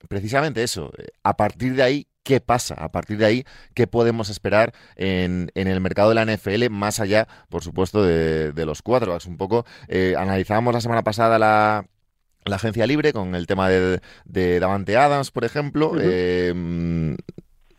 precisamente 0.08 0.64
eso, 0.64 0.92
a 1.24 1.38
partir 1.38 1.76
de 1.76 1.84
ahí, 1.84 2.08
qué 2.24 2.40
pasa 2.42 2.76
a 2.76 2.92
partir 2.92 3.18
de 3.18 3.26
ahí, 3.26 3.46
qué 3.74 3.88
podemos 3.88 4.30
esperar 4.30 4.74
en, 4.96 5.52
en 5.56 5.68
el 5.68 5.80
mercado 5.82 6.10
de 6.10 6.16
la 6.16 6.26
NFL, 6.26 6.70
más 6.70 7.00
allá, 7.00 7.28
por 7.50 7.64
supuesto, 7.64 8.04
de, 8.04 8.52
de 8.52 8.66
los 8.66 8.82
quarterbacks. 8.82 9.26
Un 9.28 9.38
poco 9.38 9.66
analizábamos 10.18 10.74
la 10.74 10.82
semana 10.82 11.04
pasada 11.04 11.38
la, 11.38 11.86
la 12.46 12.56
agencia 12.56 12.88
libre 12.88 13.12
con 13.12 13.36
el 13.36 13.48
tema 13.48 13.70
de, 13.70 14.00
de 14.26 14.60
Davante 14.60 14.98
Adams, 14.98 15.32
por 15.32 15.46
ejemplo. 15.46 15.94
Eh, 16.00 17.16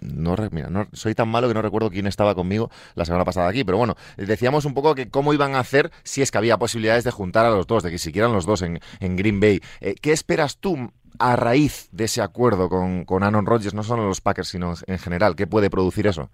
no, 0.07 0.37
mira, 0.51 0.69
no, 0.71 0.87
soy 0.93 1.15
tan 1.15 1.29
malo 1.29 1.49
que 1.49 1.55
no 1.55 1.63
recuerdo 1.63 1.91
quién 1.91 2.07
estaba 2.07 2.35
conmigo 2.35 2.71
la 2.95 3.05
semana 3.05 3.25
pasada 3.25 3.49
aquí, 3.49 3.65
pero 3.65 3.79
bueno, 3.79 3.95
decíamos 4.17 4.65
un 4.65 4.75
poco 4.75 4.95
que 4.95 5.11
cómo 5.11 5.35
iban 5.35 5.55
a 5.55 5.61
hacer 5.61 5.91
si 6.03 6.23
es 6.23 6.31
que 6.31 6.39
había 6.39 6.57
posibilidades 6.59 7.05
de 7.05 7.11
juntar 7.11 7.47
a 7.47 7.51
los 7.51 7.67
dos, 7.67 7.83
de 7.83 7.91
que 7.91 7.99
siquiera 7.99 8.29
los 8.29 8.47
dos 8.47 8.63
en, 8.63 8.79
en 9.01 9.17
Green 9.17 9.41
Bay. 9.41 9.61
Eh, 9.81 9.95
¿Qué 10.01 10.13
esperas 10.13 10.59
tú 10.59 10.91
a 11.19 11.37
raíz 11.37 11.89
de 11.93 12.05
ese 12.05 12.23
acuerdo 12.23 12.69
con, 12.69 13.05
con 13.05 13.23
Aaron 13.23 13.47
Rodgers, 13.47 13.75
no 13.75 13.83
solo 13.83 14.07
los 14.07 14.21
Packers, 14.21 14.49
sino 14.49 14.75
en 14.87 14.99
general? 14.99 15.35
¿Qué 15.37 15.47
puede 15.47 15.71
producir 15.71 16.07
eso? 16.07 16.31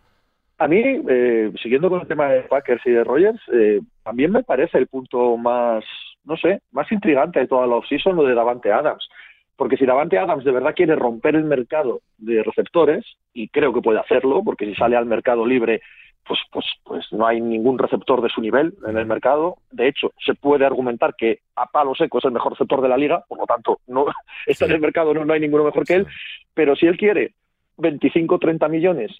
A 0.58 0.68
mí, 0.68 0.80
eh, 1.08 1.52
siguiendo 1.60 1.88
con 1.88 2.00
el 2.00 2.06
tema 2.06 2.28
de 2.28 2.42
Packers 2.42 2.82
y 2.86 2.90
de 2.90 3.02
Rogers, 3.02 3.40
eh, 3.52 3.80
también 4.04 4.30
me 4.30 4.44
parece 4.44 4.78
el 4.78 4.86
punto 4.86 5.36
más, 5.36 5.82
no 6.24 6.36
sé, 6.36 6.60
más 6.70 6.90
intrigante 6.92 7.40
de 7.40 7.48
toda 7.48 7.66
la 7.66 7.76
offseason 7.76 8.14
lo 8.14 8.24
de 8.24 8.34
Davante 8.34 8.70
Adams. 8.70 9.08
Porque 9.56 9.76
si 9.76 9.86
Davante 9.86 10.18
Adams 10.18 10.44
de 10.44 10.52
verdad 10.52 10.74
quiere 10.74 10.96
romper 10.96 11.36
el 11.36 11.44
mercado 11.44 12.00
de 12.18 12.42
receptores, 12.42 13.04
y 13.32 13.48
creo 13.48 13.72
que 13.72 13.82
puede 13.82 14.00
hacerlo, 14.00 14.42
porque 14.44 14.66
si 14.66 14.74
sale 14.74 14.96
al 14.96 15.06
mercado 15.06 15.46
libre, 15.46 15.80
pues, 16.26 16.40
pues, 16.52 16.66
pues 16.84 17.06
no 17.12 17.26
hay 17.26 17.40
ningún 17.40 17.78
receptor 17.78 18.22
de 18.22 18.28
su 18.28 18.40
nivel 18.40 18.74
en 18.86 18.96
el 18.96 19.06
mercado. 19.06 19.56
De 19.70 19.88
hecho, 19.88 20.12
se 20.24 20.34
puede 20.34 20.64
argumentar 20.64 21.14
que 21.16 21.40
a 21.56 21.66
palo 21.66 21.94
seco 21.94 22.18
es 22.18 22.24
el 22.24 22.32
mejor 22.32 22.52
receptor 22.52 22.80
de 22.80 22.88
la 22.88 22.96
liga, 22.96 23.24
por 23.28 23.38
lo 23.38 23.46
tanto, 23.46 23.80
no 23.86 24.06
está 24.46 24.66
en 24.66 24.72
el 24.72 24.80
mercado, 24.80 25.12
no, 25.14 25.24
no 25.24 25.32
hay 25.32 25.40
ninguno 25.40 25.64
mejor 25.64 25.84
que 25.84 25.94
él. 25.94 26.06
Pero 26.54 26.76
si 26.76 26.86
él 26.86 26.96
quiere 26.96 27.34
25 27.78 28.38
30 28.38 28.68
millones 28.68 29.10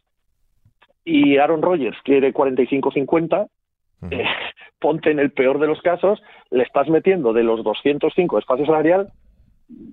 y 1.04 1.36
Aaron 1.38 1.62
Rodgers 1.62 1.98
quiere 2.04 2.32
45-50, 2.32 3.48
eh, 4.10 4.24
ponte 4.78 5.10
en 5.10 5.18
el 5.18 5.32
peor 5.32 5.58
de 5.58 5.66
los 5.66 5.80
casos, 5.80 6.22
le 6.50 6.62
estás 6.62 6.88
metiendo 6.88 7.32
de 7.32 7.42
los 7.42 7.64
205 7.64 8.38
espacio 8.38 8.66
salarial 8.66 9.08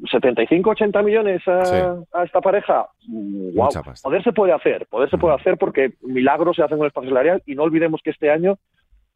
75-80 0.03 1.03
millones 1.03 1.41
a, 1.47 2.23
esta 2.23 2.41
pareja. 2.41 2.87
Wow, 3.07 3.69
poder 4.03 4.23
se 4.23 4.31
puede 4.31 4.53
hacer, 4.53 4.85
poder 4.87 5.09
se 5.09 5.17
puede 5.17 5.35
hacer 5.35 5.57
porque 5.57 5.93
milagros 6.01 6.55
se 6.55 6.63
hacen 6.63 6.77
con 6.77 6.85
el 6.85 6.89
espacio 6.89 7.09
salarial 7.09 7.43
y 7.45 7.55
no 7.55 7.63
olvidemos 7.63 8.01
que 8.01 8.11
este 8.11 8.31
año 8.31 8.57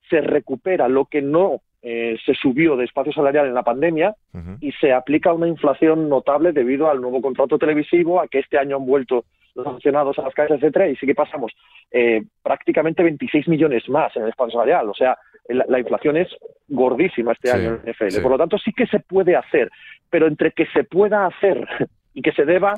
se 0.10 0.22
recupera 0.22 0.88
lo 0.88 1.06
que 1.06 1.22
no 1.22 1.62
eh, 1.82 2.18
se 2.26 2.34
subió 2.36 2.78
de 2.78 2.86
espacio 2.86 3.12
salarial 3.12 3.48
en 3.48 3.54
la 3.54 3.64
pandemia 3.64 4.16
y 4.62 4.72
se 4.74 4.94
aplica 4.94 5.34
una 5.34 5.48
inflación 5.48 6.08
notable 6.08 6.54
debido 6.54 6.90
al 6.90 7.02
nuevo 7.02 7.22
contrato 7.22 7.58
televisivo, 7.58 8.22
a 8.22 8.28
que 8.28 8.40
este 8.40 8.58
año 8.58 8.78
han 8.78 8.86
vuelto 8.86 9.26
los 9.56 9.68
aficionados 9.68 10.18
a 10.18 10.24
las 10.24 10.34
calles, 10.34 10.58
etcétera, 10.58 10.88
y 10.88 10.96
sí 10.96 11.06
que 11.06 11.14
pasamos 11.14 11.52
eh, 11.92 12.24
prácticamente 12.42 13.04
26 13.04 13.48
millones 13.48 13.88
más 13.90 14.16
en 14.16 14.24
el 14.24 14.30
espacio 14.30 14.54
salarial. 14.54 14.90
O 14.90 14.94
sea, 14.94 15.18
la, 15.48 15.80
inflación 15.80 16.18
es 16.18 16.28
gordísima 16.68 17.34
este 17.34 17.52
año 17.52 17.80
en 17.84 17.92
NFL. 17.92 18.22
Por 18.22 18.32
lo 18.32 18.38
tanto, 18.38 18.58
sí 18.58 18.72
que 18.74 18.88
se 18.88 19.00
puede 19.00 19.36
hacer, 19.36 19.70
pero 20.10 20.28
entre 20.28 20.52
que 20.52 20.66
se 20.68 20.84
pueda 20.84 21.26
hacer 21.26 21.68
y 22.14 22.22
que 22.22 22.32
se 22.32 22.46
deba, 22.46 22.76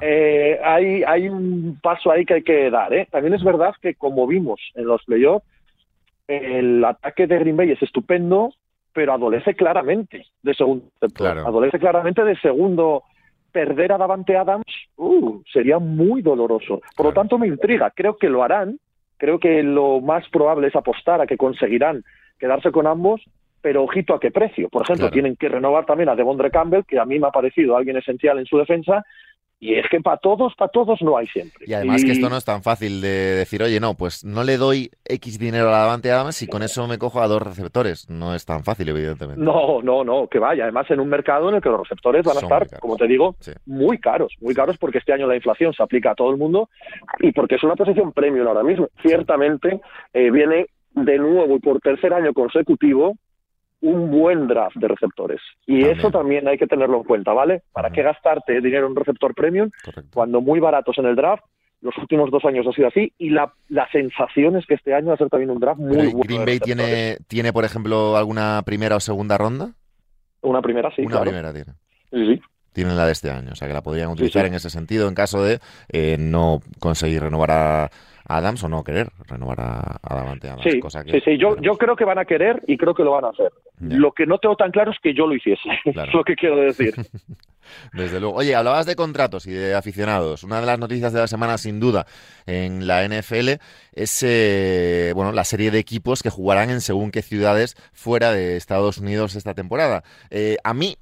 eh, 0.00 0.58
hay, 0.64 1.02
hay 1.02 1.28
un 1.28 1.78
paso 1.82 2.10
ahí 2.10 2.24
que 2.24 2.34
hay 2.34 2.42
que 2.42 2.70
dar. 2.70 2.92
¿eh? 2.94 3.06
También 3.10 3.34
es 3.34 3.44
verdad 3.44 3.74
que, 3.80 3.94
como 3.94 4.26
vimos 4.26 4.60
en 4.74 4.86
los 4.86 5.04
playoffs, 5.04 5.46
el 6.26 6.84
ataque 6.84 7.26
de 7.26 7.38
Green 7.38 7.56
Bay 7.56 7.72
es 7.72 7.82
estupendo, 7.82 8.54
pero 8.92 9.12
adolece 9.12 9.54
claramente 9.54 10.26
de 10.42 10.54
segundo. 10.54 10.86
Adolece 11.18 11.78
claramente 11.78 12.24
de 12.24 12.36
segundo 12.36 13.04
perder 13.52 13.92
a 13.92 13.98
Davante 13.98 14.36
Adams 14.36 14.64
uh, 14.96 15.42
sería 15.52 15.78
muy 15.78 16.22
doloroso. 16.22 16.80
Por 16.96 17.06
lo 17.06 17.12
tanto, 17.12 17.38
me 17.38 17.48
intriga. 17.48 17.90
Creo 17.90 18.16
que 18.16 18.28
lo 18.28 18.42
harán. 18.42 18.78
Creo 19.20 19.38
que 19.38 19.62
lo 19.62 20.00
más 20.00 20.26
probable 20.30 20.68
es 20.68 20.74
apostar 20.74 21.20
a 21.20 21.26
que 21.26 21.36
conseguirán 21.36 22.04
quedarse 22.38 22.72
con 22.72 22.86
ambos, 22.86 23.20
pero 23.60 23.84
ojito 23.84 24.14
a 24.14 24.18
qué 24.18 24.30
precio. 24.30 24.70
Por 24.70 24.80
ejemplo, 24.80 25.10
tienen 25.10 25.36
que 25.36 25.50
renovar 25.50 25.84
también 25.84 26.08
a 26.08 26.16
Devondre 26.16 26.50
Campbell, 26.50 26.84
que 26.84 26.98
a 26.98 27.04
mí 27.04 27.18
me 27.18 27.26
ha 27.26 27.30
parecido 27.30 27.76
alguien 27.76 27.98
esencial 27.98 28.38
en 28.38 28.46
su 28.46 28.56
defensa, 28.56 29.04
y 29.62 29.74
es 29.74 29.86
que 29.90 30.00
para 30.00 30.16
todos, 30.16 30.54
para 30.54 30.70
todos 30.70 31.02
no 31.02 31.18
hay 31.18 31.26
siempre. 31.26 31.66
Y 31.66 31.74
además 31.74 32.02
que 32.02 32.12
esto 32.12 32.30
no 32.30 32.38
es 32.38 32.46
tan 32.46 32.62
fácil 32.62 33.02
de 33.02 33.36
decir, 33.36 33.62
oye, 33.62 33.78
no, 33.78 33.94
pues 33.94 34.24
no 34.24 34.42
le 34.42 34.56
doy 34.56 34.90
X 35.04 35.38
dinero 35.38 35.68
a 35.68 35.72
la 35.72 35.78
Davante 35.80 36.10
Adams 36.10 36.40
y 36.40 36.46
con 36.46 36.62
eso 36.62 36.88
me 36.88 36.96
cojo 36.96 37.20
a 37.20 37.28
dos 37.28 37.42
receptores. 37.42 38.08
No 38.08 38.34
es 38.34 38.46
tan 38.46 38.64
fácil, 38.64 38.88
evidentemente. 38.88 39.42
No, 39.42 39.82
no, 39.82 40.02
no, 40.02 40.28
que 40.28 40.38
vaya. 40.38 40.64
Además, 40.64 40.90
en 40.90 41.00
un 41.00 41.10
mercado 41.10 41.50
en 41.50 41.56
el 41.56 41.62
que 41.62 41.68
los 41.68 41.80
receptores 41.80 42.24
van 42.24 42.38
a 42.38 42.40
estar, 42.40 42.80
como 42.80 42.96
te 42.96 43.06
digo, 43.06 43.36
muy 43.66 43.98
caros. 43.98 44.32
Muy 44.40 44.54
caros 44.54 44.78
porque 44.78 44.96
este 44.96 45.12
año 45.12 45.26
la 45.26 45.36
inflación 45.36 45.74
se 45.74 45.82
aplica 45.82 46.12
a 46.12 46.14
todo 46.14 46.30
el 46.30 46.38
mundo 46.38 46.70
y 47.18 47.30
porque 47.32 47.56
es 47.56 47.62
una 47.62 47.76
posición 47.76 48.12
premium 48.12 48.48
ahora 48.48 48.62
mismo. 48.62 48.88
Ciertamente 49.02 49.82
eh, 50.14 50.30
viene 50.30 50.68
de 50.94 51.18
nuevo 51.18 51.56
y 51.56 51.60
por 51.60 51.80
tercer 51.80 52.14
año 52.14 52.32
consecutivo 52.32 53.14
un 53.82 54.10
buen 54.10 54.46
draft 54.46 54.76
de 54.76 54.88
receptores. 54.88 55.40
Y 55.66 55.84
eso 55.84 56.10
también 56.10 56.46
hay 56.48 56.58
que 56.58 56.66
tenerlo 56.66 56.98
en 56.98 57.04
cuenta, 57.04 57.32
¿vale? 57.32 57.62
¿Para 57.72 57.90
qué 57.90 58.02
gastarte 58.02 58.60
dinero 58.60 58.86
en 58.86 58.92
un 58.92 58.96
receptor 58.96 59.34
premium 59.34 59.70
cuando 60.12 60.40
muy 60.40 60.60
baratos 60.60 60.98
en 60.98 61.06
el 61.06 61.16
draft? 61.16 61.44
Los 61.80 61.96
últimos 61.96 62.30
dos 62.30 62.44
años 62.44 62.66
ha 62.66 62.72
sido 62.72 62.88
así 62.88 63.12
y 63.16 63.30
la, 63.30 63.54
la 63.68 63.90
sensación 63.90 64.56
es 64.56 64.66
que 64.66 64.74
este 64.74 64.92
año 64.92 65.08
va 65.08 65.14
a 65.14 65.16
ser 65.16 65.30
también 65.30 65.50
un 65.50 65.60
draft 65.60 65.80
muy 65.80 65.96
bueno. 65.96 66.20
¿Green 66.24 66.44
Bay 66.44 66.58
tiene, 66.58 67.16
tiene, 67.26 67.54
por 67.54 67.64
ejemplo, 67.64 68.18
alguna 68.18 68.62
primera 68.66 68.96
o 68.96 69.00
segunda 69.00 69.38
ronda? 69.38 69.72
Una 70.42 70.60
primera, 70.60 70.90
sí. 70.94 71.02
Una 71.02 71.22
primera 71.22 71.52
tiene. 71.52 71.72
Sí, 72.10 72.34
sí. 72.34 72.40
Tienen 72.72 72.96
la 72.96 73.06
de 73.06 73.12
este 73.12 73.30
año, 73.30 73.52
o 73.52 73.56
sea 73.56 73.66
que 73.66 73.74
la 73.74 73.82
podrían 73.82 74.10
utilizar 74.10 74.46
en 74.46 74.54
ese 74.54 74.70
sentido 74.70 75.08
en 75.08 75.14
caso 75.14 75.42
de 75.42 75.58
eh, 75.88 76.16
no 76.18 76.60
conseguir 76.78 77.22
renovar 77.22 77.50
a, 77.50 77.90
Adams 78.36 78.62
o 78.64 78.68
no 78.68 78.84
querer 78.84 79.08
renovar 79.28 79.60
a, 79.60 80.00
Davante 80.08 80.48
Adams. 80.48 80.62
Sí, 80.62 80.80
cosa 80.80 81.04
que, 81.04 81.12
sí, 81.12 81.20
sí. 81.24 81.38
Yo, 81.38 81.56
yo 81.60 81.76
creo 81.76 81.96
que 81.96 82.04
van 82.04 82.18
a 82.18 82.24
querer 82.24 82.62
y 82.66 82.76
creo 82.76 82.94
que 82.94 83.02
lo 83.02 83.12
van 83.12 83.24
a 83.24 83.28
hacer. 83.28 83.52
Lo 83.80 84.12
que 84.12 84.26
no 84.26 84.38
tengo 84.38 84.56
tan 84.56 84.70
claro 84.70 84.90
es 84.90 84.98
que 85.02 85.14
yo 85.14 85.26
lo 85.26 85.34
hiciese, 85.34 85.68
es 85.84 86.14
lo 86.14 86.22
que 86.24 86.36
quiero 86.36 86.56
decir. 86.56 86.94
Desde 87.92 88.18
luego. 88.20 88.36
Oye, 88.36 88.54
hablabas 88.54 88.86
de 88.86 88.96
contratos 88.96 89.46
y 89.46 89.52
de 89.52 89.74
aficionados. 89.74 90.42
Una 90.42 90.60
de 90.60 90.66
las 90.66 90.78
noticias 90.78 91.12
de 91.12 91.20
la 91.20 91.28
semana, 91.28 91.56
sin 91.56 91.78
duda, 91.78 92.06
en 92.46 92.86
la 92.86 93.06
NFL 93.06 93.50
es 93.92 94.22
eh, 94.26 95.12
bueno 95.14 95.32
la 95.32 95.44
serie 95.44 95.70
de 95.70 95.78
equipos 95.78 96.22
que 96.22 96.30
jugarán 96.30 96.70
en 96.70 96.80
según 96.80 97.10
qué 97.10 97.22
ciudades 97.22 97.76
fuera 97.92 98.32
de 98.32 98.56
Estados 98.56 98.98
Unidos 98.98 99.36
esta 99.36 99.54
temporada. 99.54 100.02
Eh, 100.30 100.56
a 100.64 100.74
mí 100.74 100.96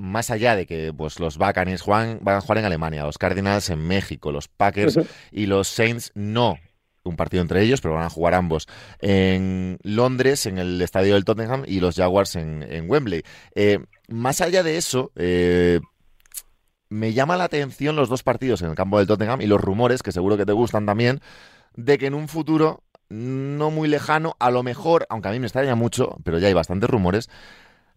más 0.00 0.30
allá 0.30 0.56
de 0.56 0.66
que 0.66 0.92
pues, 0.92 1.20
los 1.20 1.38
Buccaneers 1.38 1.84
van 1.86 2.20
a 2.26 2.40
jugar 2.40 2.58
en 2.58 2.64
Alemania, 2.64 3.04
los 3.04 3.18
Cardinals 3.18 3.70
en 3.70 3.86
México, 3.86 4.32
los 4.32 4.48
Packers 4.48 4.98
y 5.30 5.46
los 5.46 5.68
Saints 5.68 6.12
no 6.14 6.58
un 7.02 7.16
partido 7.16 7.42
entre 7.42 7.62
ellos, 7.62 7.80
pero 7.80 7.94
van 7.94 8.04
a 8.04 8.10
jugar 8.10 8.34
ambos 8.34 8.66
en 9.00 9.78
Londres, 9.82 10.46
en 10.46 10.58
el 10.58 10.80
estadio 10.82 11.14
del 11.14 11.24
Tottenham, 11.24 11.64
y 11.66 11.80
los 11.80 11.96
Jaguars 11.96 12.36
en, 12.36 12.84
Wembley. 12.88 13.22
Eh, 13.54 13.78
más 14.08 14.40
allá 14.40 14.62
de 14.62 14.76
eso, 14.76 15.10
eh, 15.16 15.80
me 16.88 17.12
llama 17.12 17.36
la 17.36 17.44
atención 17.44 17.96
los 17.96 18.08
dos 18.08 18.22
partidos 18.22 18.62
en 18.62 18.68
el 18.68 18.74
campo 18.74 18.98
del 18.98 19.06
Tottenham 19.06 19.40
y 19.40 19.46
los 19.46 19.60
rumores, 19.60 20.02
que 20.02 20.12
seguro 20.12 20.36
que 20.36 20.46
te 20.46 20.52
gustan 20.52 20.86
también, 20.86 21.20
de 21.74 21.98
que 21.98 22.06
en 22.06 22.14
un 22.14 22.28
futuro 22.28 22.82
no 23.08 23.70
muy 23.70 23.88
lejano, 23.88 24.36
a 24.38 24.50
lo 24.50 24.62
mejor, 24.62 25.06
aunque 25.08 25.28
a 25.28 25.32
mí 25.32 25.40
me 25.40 25.46
extraña 25.46 25.74
mucho, 25.74 26.16
pero 26.24 26.38
ya 26.38 26.48
hay 26.48 26.54
bastantes 26.54 26.88
rumores, 26.88 27.28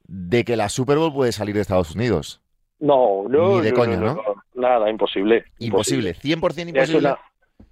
de 0.08 0.44
que 0.44 0.56
la 0.56 0.70
Super 0.70 0.98
Bowl 0.98 1.14
puede 1.14 1.32
salir 1.32 1.56
de 1.56 1.62
Estados 1.62 1.96
Unidos. 1.96 2.42
No, 2.80 3.24
no. 3.30 3.58
Ni 3.58 3.62
de 3.62 3.74
coña, 3.74 3.98
¿no? 3.98 4.22
Nada, 4.56 4.90
imposible. 4.90 5.46
Imposible, 5.60 6.16
100% 6.16 6.70
imposible. 6.70 7.16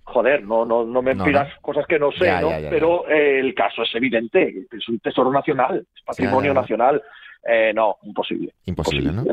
Joder, 0.04 0.44
no, 0.44 0.66
no, 0.66 0.84
no 0.84 1.02
me 1.02 1.16
pidas 1.16 1.54
cosas 1.62 1.86
que 1.88 2.00
no 2.00 2.12
sé, 2.12 2.32
¿no? 2.42 2.50
Pero 2.70 3.08
eh, 3.10 3.40
el 3.40 3.54
caso 3.54 3.84
es 3.84 3.96
evidente, 3.96 4.66
es 4.72 4.90
un 4.90 5.00
tesoro 5.00 5.32
nacional, 5.32 5.86
es 5.96 6.04
patrimonio 6.04 6.54
nacional. 6.54 7.02
Eh, 7.48 7.72
no, 7.74 7.98
imposible. 8.04 8.54
Imposible, 8.66 9.12
¿no? 9.12 9.24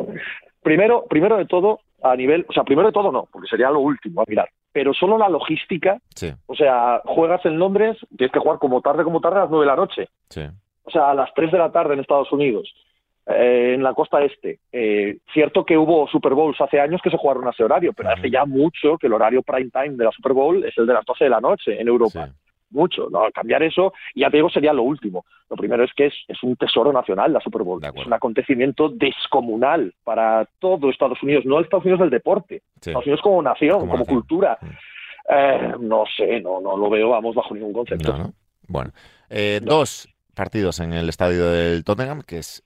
Primero, 0.63 1.05
primero 1.09 1.37
de 1.37 1.47
todo, 1.47 1.81
a 2.03 2.17
nivel, 2.17 2.47
o 2.49 2.53
sea, 2.53 2.65
primero 2.65 2.89
de 2.89 2.93
todo 2.93 3.11
no, 3.13 3.29
porque 3.31 3.49
sería 3.49 3.71
lo 3.71 3.81
último 3.81 4.23
a 4.23 4.25
mirar. 4.27 4.49
Pero 4.73 4.93
solo 4.93 5.19
la 5.19 5.29
logística, 5.29 5.99
sí. 6.15 6.33
o 6.47 6.55
sea, 6.55 7.01
juegas 7.05 7.45
en 7.45 7.59
Londres, 7.59 7.97
tienes 8.17 8.33
que 8.33 8.39
jugar 8.39 8.59
como 8.59 8.81
tarde, 8.81 9.05
como 9.05 9.21
tarde 9.21 9.39
a 9.39 9.41
las 9.43 9.51
nueve 9.51 9.65
de 9.65 9.71
la 9.71 9.77
noche. 9.77 10.09
Sí. 10.29 10.43
O 10.85 10.91
sea, 10.91 11.11
a 11.11 11.15
las 11.15 11.33
tres 11.35 11.51
de 11.53 11.59
la 11.59 11.71
tarde 11.71 11.95
en 11.95 12.01
Estados 12.01 12.31
Unidos. 12.33 12.73
Eh, 13.29 13.75
en 13.75 13.83
la 13.83 13.93
costa 13.93 14.23
este. 14.23 14.61
Eh, 14.73 15.19
cierto 15.33 15.65
que 15.65 15.77
hubo 15.77 16.09
Super 16.09 16.33
Bowls 16.33 16.59
hace 16.61 16.81
años 16.81 17.01
que 17.03 17.11
se 17.11 17.19
jugaron 17.19 17.47
a 17.47 17.51
ese 17.51 17.63
horario, 17.63 17.93
pero 17.93 18.09
hace 18.09 18.31
ya 18.31 18.47
mucho 18.47 18.97
que 18.97 19.07
el 19.07 19.13
horario 19.13 19.43
prime 19.43 19.71
time 19.71 19.97
de 19.97 20.05
la 20.05 20.13
Super 20.13 20.33
Bowl 20.33 20.65
es 20.65 20.77
el 20.79 20.87
de 20.87 20.95
las 20.95 21.05
12 21.05 21.25
de 21.25 21.31
la 21.31 21.41
noche 21.41 21.79
en 21.79 21.89
Europa. 21.89 22.31
Mucho. 22.71 23.09
¿no? 23.11 23.31
Cambiar 23.35 23.63
eso, 23.63 23.93
ya 24.15 24.31
te 24.31 24.39
digo, 24.39 24.49
sería 24.49 24.73
lo 24.73 24.83
último. 24.83 25.27
Lo 25.51 25.57
primero 25.57 25.85
es 25.85 25.93
que 25.95 26.07
es, 26.07 26.15
es 26.27 26.43
un 26.43 26.57
tesoro 26.57 26.91
nacional 26.91 27.33
la 27.33 27.41
Super 27.41 27.63
Bowl. 27.63 27.83
Es 27.85 28.07
un 28.07 28.13
acontecimiento 28.13 28.89
descomunal 28.89 29.93
para 30.05 30.49
todo 30.59 30.89
Estados 30.89 31.23
Unidos, 31.23 31.45
no 31.45 31.61
Estados 31.61 31.85
Unidos 31.85 32.01
del 32.01 32.11
deporte, 32.11 32.63
Estados 32.77 33.05
Unidos 33.05 33.21
como 33.23 33.43
nación, 33.43 33.89
como, 33.89 34.07
cultura. 34.07 34.59
Eh, 35.29 35.75
no 35.81 36.05
sé, 36.17 36.41
no, 36.41 36.63
no 36.63 36.79
lo 36.79 36.89
veo, 36.89 37.11
vamos, 37.11 37.35
bajo 37.35 37.55
ningún 37.55 37.75
concepto. 37.75 38.33
Bueno, 38.67 38.91
dos 39.63 40.09
partidos 40.39 40.79
en 40.79 40.93
el 40.93 41.09
estadio 41.09 41.51
del 41.51 41.83
Tottenham, 41.83 42.23
que 42.23 42.39
es 42.39 42.63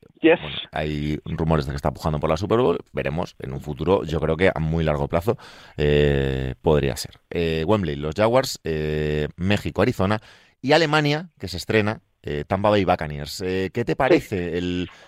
hay 0.72 1.18
rumores 1.24 1.64
de 1.64 1.72
que 1.72 1.76
está 1.76 1.90
pujando 1.90 2.20
por 2.20 2.28
la 2.28 2.36
Super 2.36 2.58
Bowl. 2.58 2.78
Veremos 2.92 3.34
en 3.38 3.54
un 3.54 3.62
futuro, 3.62 4.04
yo 4.04 4.20
creo 4.20 4.36
que 4.36 4.50
a 4.54 4.60
muy 4.60 4.84
largo 4.84 5.08
plazo 5.08 5.38
eh, 5.78 6.54
podría 6.60 6.96
ser. 6.96 7.18
Eh, 7.30 7.64
Wembley, 7.66 7.96
los 7.96 8.14
Jaguars, 8.14 8.60
eh, 8.64 9.28
México, 9.36 9.80
Arizona 9.80 10.20
y 10.60 10.72
Alemania, 10.72 11.30
que 11.38 11.48
se 11.48 11.56
estrena 11.56 12.02
eh, 12.22 12.44
Tampa 12.46 12.70
Bay 12.70 12.84
Buccaneers. 12.84 13.40
Eh, 13.40 13.70
¿Qué 13.72 13.84
te 13.84 13.96
parece 13.96 14.60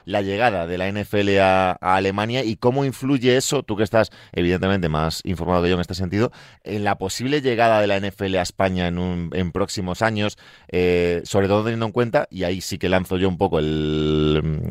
la 0.04 0.23
llegada 0.23 0.66
de 0.66 0.78
la 0.78 0.90
NFL 0.90 1.38
a, 1.40 1.73
Alemania 1.80 2.42
y 2.44 2.56
cómo 2.56 2.85
influye 2.85 3.37
eso, 3.37 3.62
tú 3.62 3.76
que 3.76 3.85
estás 3.85 4.11
evidentemente 4.33 4.88
más 4.88 5.23
informado 5.25 5.62
que 5.62 5.68
yo 5.68 5.75
en 5.76 5.80
este 5.80 5.94
sentido, 5.94 6.30
en 6.64 6.83
la 6.83 6.97
posible 6.97 7.40
llegada 7.40 7.80
de 7.80 7.87
la 7.87 8.00
NFL 8.00 8.37
a 8.37 8.42
España 8.42 8.88
en, 8.88 9.52
próximos 9.52 10.02
años, 10.02 10.37
eh, 10.68 11.21
sobre 11.25 11.47
todo 11.47 11.62
teniendo 11.62 11.87
en 11.87 11.92
cuenta, 11.92 12.26
y 12.30 12.44
ahí 12.44 12.61
sí 12.61 12.78
que 12.78 12.88
lanzo 12.88 13.16
yo 13.16 13.28
un 13.28 13.38
poco 13.38 13.59
el 13.61 14.62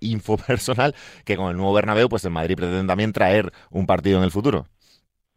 info 0.00 0.36
personal, 0.46 0.94
que 1.24 1.36
con 1.36 1.50
el 1.50 1.56
nuevo 1.56 1.72
Bernabéu, 1.72 2.08
pues 2.08 2.24
el 2.24 2.30
Madrid 2.30 2.56
pretende 2.56 2.86
también 2.86 3.12
traer 3.12 3.50
un 3.70 3.86
partido 3.86 4.18
en 4.18 4.24
el 4.24 4.30
futuro. 4.30 4.66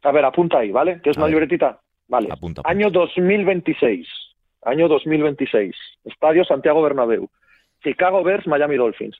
A 0.03 0.11
ver, 0.11 0.23
apunta 0.23 0.59
ahí, 0.59 0.71
¿vale? 0.71 1.01
Que 1.01 1.09
es 1.09 1.17
una 1.17 1.27
libretita. 1.27 1.79
Vale. 2.07 2.27
Apunta, 2.31 2.61
apunta. 2.61 2.69
Año 2.69 2.89
2026. 2.91 4.26
Año 4.67 4.89
2026. 4.89 5.73
Estadio 6.03 6.43
Santiago 6.43 6.81
Bernabéu. 6.81 7.29
Chicago 7.81 8.21
Bears, 8.21 8.45
Miami 8.47 8.75
Dolphins. 8.75 9.17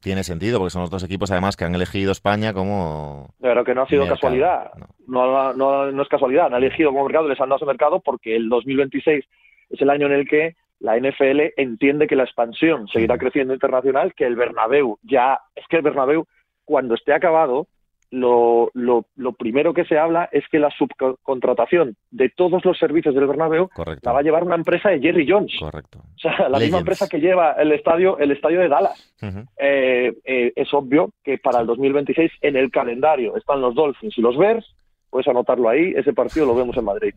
Tiene 0.00 0.22
sentido, 0.22 0.58
porque 0.60 0.70
son 0.70 0.82
los 0.82 0.90
dos 0.90 1.02
equipos 1.02 1.32
además 1.32 1.56
que 1.56 1.64
han 1.64 1.74
elegido 1.74 2.12
España 2.12 2.52
como... 2.52 3.34
Pero 3.40 3.64
que 3.64 3.74
no 3.74 3.82
ha 3.82 3.88
sido 3.88 4.02
mercado. 4.02 4.16
casualidad. 4.16 4.70
No. 5.08 5.26
No, 5.26 5.52
no, 5.54 5.90
no 5.90 6.02
es 6.02 6.08
casualidad. 6.08 6.46
Han 6.46 6.62
elegido 6.62 6.90
como 6.90 7.04
mercado, 7.04 7.26
les 7.28 7.40
han 7.40 7.48
dado 7.48 7.56
ese 7.56 7.66
mercado 7.66 7.98
porque 8.00 8.36
el 8.36 8.48
2026 8.48 9.24
es 9.70 9.80
el 9.80 9.90
año 9.90 10.06
en 10.06 10.12
el 10.12 10.28
que 10.28 10.54
la 10.78 10.96
NFL 10.96 11.54
entiende 11.56 12.06
que 12.06 12.14
la 12.14 12.22
expansión 12.22 12.86
seguirá 12.86 13.14
Ujú. 13.14 13.22
creciendo 13.22 13.54
internacional, 13.54 14.14
que 14.14 14.26
el 14.26 14.36
Bernabéu 14.36 14.98
ya... 15.02 15.40
Es 15.56 15.66
que 15.68 15.78
el 15.78 15.82
Bernabéu, 15.82 16.26
cuando 16.64 16.94
esté 16.94 17.12
acabado, 17.12 17.66
lo, 18.10 18.70
lo, 18.74 19.04
lo 19.16 19.32
primero 19.32 19.74
que 19.74 19.84
se 19.84 19.98
habla 19.98 20.28
es 20.32 20.44
que 20.50 20.58
la 20.58 20.70
subcontratación 20.70 21.96
de 22.10 22.30
todos 22.30 22.64
los 22.64 22.78
servicios 22.78 23.14
del 23.14 23.26
Bernabéu 23.26 23.68
Correcto. 23.68 24.00
la 24.08 24.12
va 24.12 24.20
a 24.20 24.22
llevar 24.22 24.44
una 24.44 24.54
empresa 24.54 24.88
de 24.88 25.00
Jerry 25.00 25.26
Jones. 25.28 25.52
Correcto. 25.58 25.98
O 25.98 26.18
sea, 26.18 26.32
la 26.32 26.48
Legends. 26.48 26.62
misma 26.64 26.78
empresa 26.78 27.06
que 27.08 27.18
lleva 27.20 27.52
el 27.52 27.72
estadio, 27.72 28.18
el 28.18 28.30
estadio 28.30 28.60
de 28.60 28.68
Dallas. 28.68 29.14
Eh, 29.58 30.14
eh, 30.24 30.52
es 30.56 30.72
obvio 30.72 31.10
que 31.22 31.38
para 31.38 31.60
el 31.60 31.66
2026 31.66 32.30
en 32.42 32.56
el 32.56 32.70
calendario 32.70 33.36
están 33.36 33.60
los 33.60 33.74
Dolphins 33.74 34.16
y 34.16 34.22
los 34.22 34.36
Bears. 34.36 34.66
Puedes 35.10 35.28
anotarlo 35.28 35.68
ahí. 35.68 35.92
Ese 35.96 36.12
partido 36.12 36.46
lo 36.46 36.54
vemos 36.54 36.76
en 36.76 36.84
Madrid. 36.84 37.14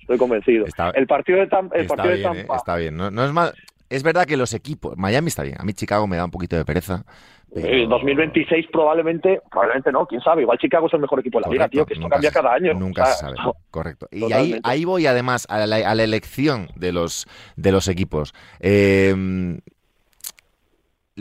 Estoy 0.00 0.18
convencido. 0.18 0.66
Está- 0.66 0.90
el 0.90 1.06
partido 1.06 1.38
de, 1.38 1.48
Tam- 1.48 1.70
el 1.74 1.82
está 1.82 1.96
partido 1.96 2.14
de 2.16 2.18
bien, 2.20 2.32
¿eh? 2.32 2.38
Tampa. 2.38 2.56
está 2.56 2.76
bien. 2.76 2.96
No, 2.96 3.10
no 3.10 3.24
es 3.24 3.32
mal... 3.32 3.52
Es 3.88 4.02
verdad 4.02 4.24
que 4.24 4.38
los 4.38 4.54
equipos... 4.54 4.96
Miami 4.96 5.28
está 5.28 5.42
bien. 5.42 5.56
A 5.60 5.64
mí 5.64 5.74
Chicago 5.74 6.06
me 6.06 6.16
da 6.16 6.24
un 6.24 6.30
poquito 6.30 6.56
de 6.56 6.64
pereza. 6.64 7.04
Pero- 7.54 7.66
eh, 7.68 7.86
2026 7.88 8.66
probablemente, 8.72 9.40
probablemente 9.50 9.92
no, 9.92 10.06
quién 10.06 10.20
sabe. 10.20 10.42
Igual 10.42 10.58
Chicago 10.58 10.86
es 10.86 10.94
el 10.94 11.00
mejor 11.00 11.20
equipo 11.20 11.38
de 11.38 11.42
la 11.42 11.48
liga, 11.52 11.64
Correcto, 11.64 11.76
tío, 11.76 11.86
que 11.86 11.94
esto 11.94 12.08
cambia 12.08 12.30
se- 12.30 12.34
cada 12.34 12.52
año. 12.54 12.74
Nunca 12.74 13.02
O 13.02 13.06
sea, 13.06 13.14
se 13.14 13.20
sabe. 13.20 13.36
no. 13.44 13.52
Correcto. 13.70 14.08
Y 14.10 14.32
ahí, 14.32 14.58
ahí 14.64 14.84
voy 14.84 15.06
además 15.06 15.46
a 15.50 15.66
la, 15.66 15.76
a 15.76 15.94
la 15.94 16.02
elección 16.04 16.68
de 16.76 16.92
los, 16.92 17.26
de 17.56 17.72
los 17.72 17.88
equipos. 17.88 18.34
Eh, 18.60 19.14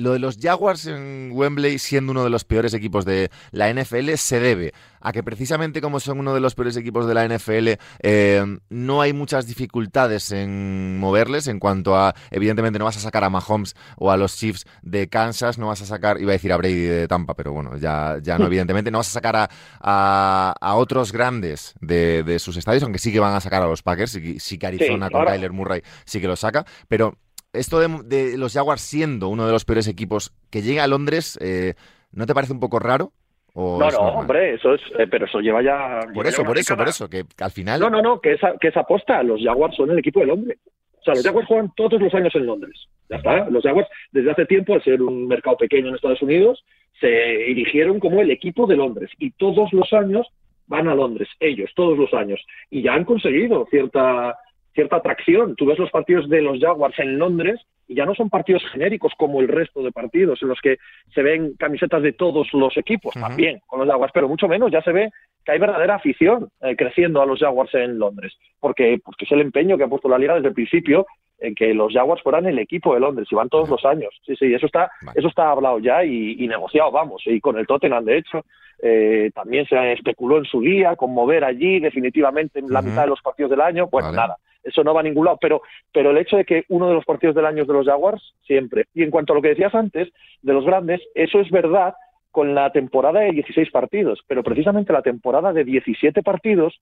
lo 0.02 0.14
de 0.14 0.20
los 0.20 0.38
Jaguars 0.38 0.86
en 0.88 1.32
Wembley 1.34 1.80
siendo 1.80 2.12
uno 2.12 2.24
de 2.24 2.30
los 2.30 2.44
peores 2.44 2.74
equipos 2.74 3.06
de 3.06 3.30
la 3.52 3.72
NFL 3.74 4.12
se 4.16 4.40
debe 4.40 4.74
a 5.00 5.12
que 5.12 5.24
precisamente 5.24 5.82
como 5.82 6.00
son 6.00 6.20
uno 6.20 6.34
de 6.34 6.40
los 6.40 6.56
peores 6.56 6.78
equipos 6.78 7.08
de 7.08 7.14
la 7.14 7.28
NFL 7.28 7.70
eh, 8.02 8.58
no 8.70 9.02
hay 9.02 9.14
muchas 9.14 9.48
dificultades 9.48 10.32
en 10.32 11.00
moverles 11.00 11.48
en 11.48 11.60
cuanto 11.60 11.96
a, 11.96 12.14
evidentemente 12.30 12.80
no 12.80 12.86
vas 12.86 12.98
a 12.98 13.00
sacar 13.00 13.24
a 13.24 13.30
Mahomes 13.30 13.76
o 13.98 14.12
a 14.12 14.18
los 14.18 14.36
Chiefs 14.38 14.66
de 14.82 15.08
Kansas, 15.10 15.58
no 15.58 15.68
vas 15.68 15.82
a 15.82 15.86
sacar, 15.86 16.22
iba 16.22 16.32
a 16.32 16.34
decir 16.34 16.54
a 16.54 16.58
Brady 16.58 16.82
de 16.82 17.08
Tampa, 17.08 17.34
pero 17.34 17.52
bueno, 17.52 17.78
ya, 17.78 18.18
ya 18.22 18.38
no 18.38 18.46
evidentemente, 18.46 18.92
no 18.92 19.00
vas 19.00 19.10
a 19.10 19.12
sacar 19.12 19.36
a, 19.36 19.50
a, 19.80 20.56
a 20.60 20.76
otros 20.76 21.12
grandes 21.12 21.74
de, 21.82 22.24
de 22.24 22.40
sus 22.40 22.58
estadios, 22.58 22.84
aunque 22.84 23.00
sí 23.00 23.12
que 23.12 23.20
van 23.20 23.34
a 23.34 23.42
sacar 23.42 23.64
a 23.64 23.68
los 23.68 23.82
Packers, 23.82 24.12
sí, 24.12 24.40
sí 24.40 24.58
que 24.58 24.68
Arizona 24.68 25.08
Sí, 25.08 25.14
con 25.14 25.26
Kyler 25.26 25.52
Murray 25.52 25.82
sí 26.06 26.22
que 26.22 26.28
lo 26.28 26.36
saca, 26.36 26.66
pero 26.88 27.18
esto 27.54 27.80
de, 27.80 27.88
de 28.06 28.38
los 28.38 28.54
Jaguars 28.54 28.82
siendo 28.82 29.30
uno 29.30 29.46
de 29.46 29.52
los 29.52 29.66
peores 29.66 29.88
equipos 29.88 30.34
que 30.50 30.62
llega 30.62 30.84
a 30.84 30.88
Londres, 30.88 31.38
eh, 31.42 31.74
¿no 32.12 32.26
te 32.26 32.34
parece 32.34 32.54
un 32.54 32.60
poco 32.60 32.80
raro? 32.80 33.12
¿O 33.54 33.78
No, 33.80 33.90
no, 33.90 33.98
normal? 33.98 34.16
hombre, 34.22 34.54
eso 34.54 34.74
es, 34.76 34.82
eh, 34.98 35.08
pero 35.10 35.26
eso 35.26 35.40
lleva 35.40 35.62
ya. 35.62 36.00
Por 36.14 36.26
lleva 36.26 36.30
eso, 36.30 36.42
ya 36.44 36.48
por 36.48 36.58
eso, 36.58 36.74
década. 36.74 36.78
por 36.78 36.90
eso, 36.90 37.10
que, 37.10 37.26
que 37.36 37.44
al 37.44 37.52
final... 37.52 37.80
No, 37.82 37.90
no, 37.90 38.02
no, 38.02 38.22
que 38.22 38.34
esa, 38.34 38.54
que 38.60 38.70
esa 38.70 38.82
aposta. 38.82 39.22
Los 39.24 39.42
Jaguars 39.44 39.76
son 39.76 39.92
el 39.92 40.00
equipo 40.00 40.22
de 40.22 40.28
Londres. 40.28 40.58
O 41.00 41.04
sea, 41.04 41.16
los 41.16 41.24
Jaguars 41.24 41.48
juegan 41.48 41.74
todos 41.76 42.00
los 42.02 42.14
años 42.14 42.34
en 42.36 42.46
Londres. 42.46 42.88
Ya 43.10 43.18
está. 43.18 43.50
Los 43.50 43.64
Jaguars, 43.64 43.90
desde 44.12 44.32
hace 44.32 44.46
tiempo, 44.46 44.74
al 44.76 44.84
ser 44.84 45.02
un 45.02 45.28
mercado 45.28 45.58
pequeño 45.58 45.90
en 45.90 45.96
Estados 45.96 46.22
Unidos, 46.22 46.64
se 47.00 47.52
erigieron 47.52 48.00
como 48.00 48.22
el 48.22 48.32
equipo 48.32 48.68
de 48.68 48.78
Londres. 48.78 49.10
Y 49.18 49.32
todos 49.32 49.74
los 49.74 49.92
años 49.94 50.28
van 50.68 50.88
a 50.88 50.96
Londres, 50.96 51.28
ellos, 51.42 51.72
todos 51.76 51.98
los 51.98 52.14
años. 52.14 52.40
Y 52.70 52.84
ya 52.84 52.94
han 52.94 53.04
conseguido 53.04 53.66
cierta, 53.70 54.38
cierta 54.74 54.98
atracción. 54.98 55.56
Tú 55.56 55.66
ves 55.66 55.80
los 55.80 55.92
partidos 55.92 56.30
de 56.30 56.42
los 56.42 56.60
Jaguars 56.60 56.98
en 57.00 57.18
Londres 57.18 57.60
y 57.88 57.96
ya 57.96 58.06
no 58.06 58.16
son 58.16 58.30
partidos 58.30 58.64
genéricos 58.72 59.14
como 59.18 59.42
el 59.42 59.48
resto 59.48 59.84
de 59.84 59.92
partidos 59.92 60.42
en 60.42 60.50
los 60.50 60.62
que 60.62 60.78
se 61.14 61.22
ven 61.22 61.56
camisetas 61.58 62.02
de 62.02 62.14
todos 62.14 62.48
los 62.54 62.78
equipos, 62.78 63.14
también 63.14 63.60
con 63.68 63.80
los 63.80 63.90
Jaguars, 63.90 64.14
pero 64.14 64.30
mucho 64.30 64.48
menos 64.48 64.72
ya 64.72 64.82
se 64.82 64.92
ve 64.92 65.10
que 65.44 65.52
hay 65.52 65.60
verdadera 65.60 65.96
afición 65.96 66.50
eh, 66.62 66.76
creciendo 66.76 67.22
a 67.22 67.26
los 67.26 67.40
Jaguars 67.40 67.74
en 67.74 68.00
Londres, 68.00 68.34
porque, 68.60 69.00
porque 69.04 69.26
es 69.26 69.32
el 69.32 69.42
empeño 69.42 69.78
que 69.78 69.84
ha 69.84 69.90
puesto 69.90 70.08
la 70.08 70.18
liga 70.18 70.36
desde 70.36 70.50
el 70.50 70.54
principio 70.54 71.06
en 71.40 71.56
que 71.56 71.74
los 71.74 71.92
Jaguars 71.92 72.22
fueran 72.22 72.46
el 72.46 72.60
equipo 72.60 72.94
de 72.94 73.00
Londres 73.00 73.28
y 73.30 73.36
van 73.36 73.50
todos 73.50 73.68
los 73.68 73.84
años. 73.84 74.16
Sí, 74.26 74.36
sí, 74.36 74.54
eso 74.54 74.68
está, 74.68 74.92
Vale. 75.02 75.20
eso 75.20 75.28
está 75.28 75.50
hablado 75.50 75.80
ya 75.80 76.06
y, 76.06 76.36
y 76.38 76.48
negociado, 76.48 76.92
vamos, 76.92 77.24
y 77.26 77.42
con 77.42 77.58
el 77.58 77.66
Tottenham, 77.66 78.06
de 78.06 78.20
hecho, 78.20 78.46
eh, 78.82 79.32
también 79.34 79.66
se 79.66 79.94
especuló 79.94 80.38
en 80.38 80.46
su 80.46 80.62
día 80.62 80.96
con 80.96 81.14
mover 81.14 81.44
allí 81.44 81.80
definitivamente 81.80 82.60
en 82.60 82.68
la 82.70 82.82
mitad 82.82 83.04
de 83.04 83.10
los 83.10 83.22
partidos 83.22 83.52
del 83.52 83.62
año. 83.62 83.88
Bueno, 83.88 84.08
Vale. 84.08 84.18
nada, 84.18 84.38
eso 84.64 84.84
no 84.84 84.94
va 84.94 85.00
a 85.02 85.04
ningún 85.04 85.26
lado, 85.26 85.38
pero, 85.42 85.62
pero 85.94 86.12
el 86.12 86.18
hecho 86.18 86.38
de 86.38 86.46
que 86.46 86.64
uno 86.70 86.88
de 86.88 86.94
los 86.94 87.06
partidos 87.06 87.36
del 87.36 87.46
año 87.46 87.64
es 87.64 87.68
de 87.68 87.74
los 87.74 87.86
Jaguars, 87.86 88.34
siempre. 88.46 88.86
Y 88.94 89.04
en 89.04 89.12
cuanto 89.12 89.34
a 89.34 89.36
lo 89.36 89.42
que 89.42 89.50
decías 89.50 89.74
antes, 89.76 90.10
de 90.42 90.54
los 90.54 90.66
grandes, 90.66 91.02
eso 91.16 91.40
es 91.40 91.50
verdad 91.50 91.96
con 92.32 92.56
la 92.56 92.72
temporada 92.72 93.20
de 93.22 93.32
16 93.32 93.72
partidos, 93.72 94.20
pero 94.28 94.42
precisamente 94.44 94.94
la 94.94 95.02
temporada 95.02 95.52
de 95.52 95.64
17 95.66 96.24
partidos, 96.24 96.80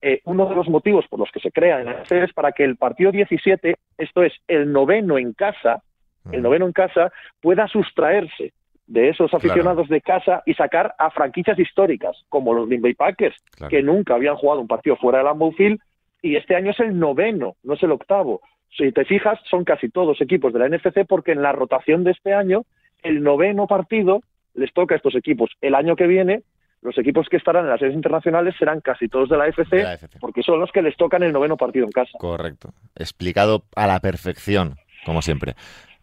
eh, 0.00 0.20
uno 0.24 0.46
de 0.48 0.54
los 0.54 0.68
motivos 0.68 1.06
por 1.08 1.18
los 1.18 1.30
que 1.30 1.40
se 1.40 1.50
crea 1.50 1.80
en 1.80 1.88
NFL 1.88 2.24
es 2.24 2.32
para 2.32 2.52
que 2.52 2.64
el 2.64 2.76
partido 2.76 3.10
17, 3.12 3.76
esto 3.98 4.22
es 4.22 4.32
el 4.48 4.72
noveno 4.72 5.18
en 5.18 5.32
casa, 5.32 5.82
el 6.30 6.40
noveno 6.42 6.66
en 6.66 6.72
casa, 6.72 7.12
pueda 7.40 7.66
sustraerse 7.66 8.52
de 8.86 9.08
esos 9.08 9.32
aficionados 9.34 9.88
de 9.88 10.00
casa 10.00 10.42
y 10.46 10.54
sacar 10.54 10.94
a 10.98 11.10
franquicias 11.10 11.58
históricas, 11.58 12.16
como 12.28 12.52
los 12.54 12.68
Green 12.68 12.82
Bay 12.82 12.94
Packers, 12.94 13.36
Claro. 13.56 13.70
que 13.70 13.82
nunca 13.82 14.14
habían 14.14 14.36
jugado 14.36 14.60
un 14.60 14.68
partido 14.68 14.96
fuera 14.96 15.18
del 15.18 15.26
Lambeau 15.26 15.52
Field, 15.52 15.80
y 16.22 16.36
este 16.36 16.54
año 16.56 16.70
es 16.70 16.80
el 16.80 16.98
noveno, 16.98 17.56
no 17.62 17.74
es 17.74 17.82
el 17.82 17.90
octavo. 17.92 18.40
Si 18.76 18.90
te 18.92 19.04
fijas, 19.04 19.38
son 19.50 19.64
casi 19.64 19.88
todos 19.90 20.20
equipos 20.20 20.52
de 20.52 20.60
la 20.60 20.68
NFC 20.68 21.04
porque 21.06 21.32
en 21.32 21.42
la 21.42 21.52
rotación 21.52 22.04
de 22.04 22.12
este 22.12 22.32
año, 22.32 22.64
el 23.02 23.22
noveno 23.22 23.66
partido 23.66 24.20
les 24.54 24.72
toca 24.72 24.94
a 24.94 24.96
estos 24.96 25.14
equipos. 25.16 25.50
El 25.60 25.74
año 25.74 25.96
que 25.96 26.06
viene, 26.06 26.42
los 26.80 26.96
equipos 26.98 27.28
que 27.28 27.36
estarán 27.36 27.64
en 27.64 27.70
las 27.70 27.80
series 27.80 27.96
internacionales 27.96 28.54
serán 28.58 28.80
casi 28.80 29.08
todos 29.08 29.28
de 29.28 29.36
la 29.36 29.46
FC, 29.48 29.76
De 29.76 29.82
la 29.82 29.92
AFC. 29.92 30.18
porque 30.20 30.42
son 30.42 30.58
los 30.60 30.70
que 30.72 30.82
les 30.82 30.96
tocan 30.96 31.22
el 31.22 31.32
noveno 31.32 31.56
partido 31.56 31.84
en 31.84 31.92
casa. 31.92 32.10
Correcto. 32.18 32.70
Explicado 32.96 33.64
a 33.76 33.86
la 33.86 34.00
perfección, 34.00 34.76
como 35.04 35.20
siempre. 35.22 35.54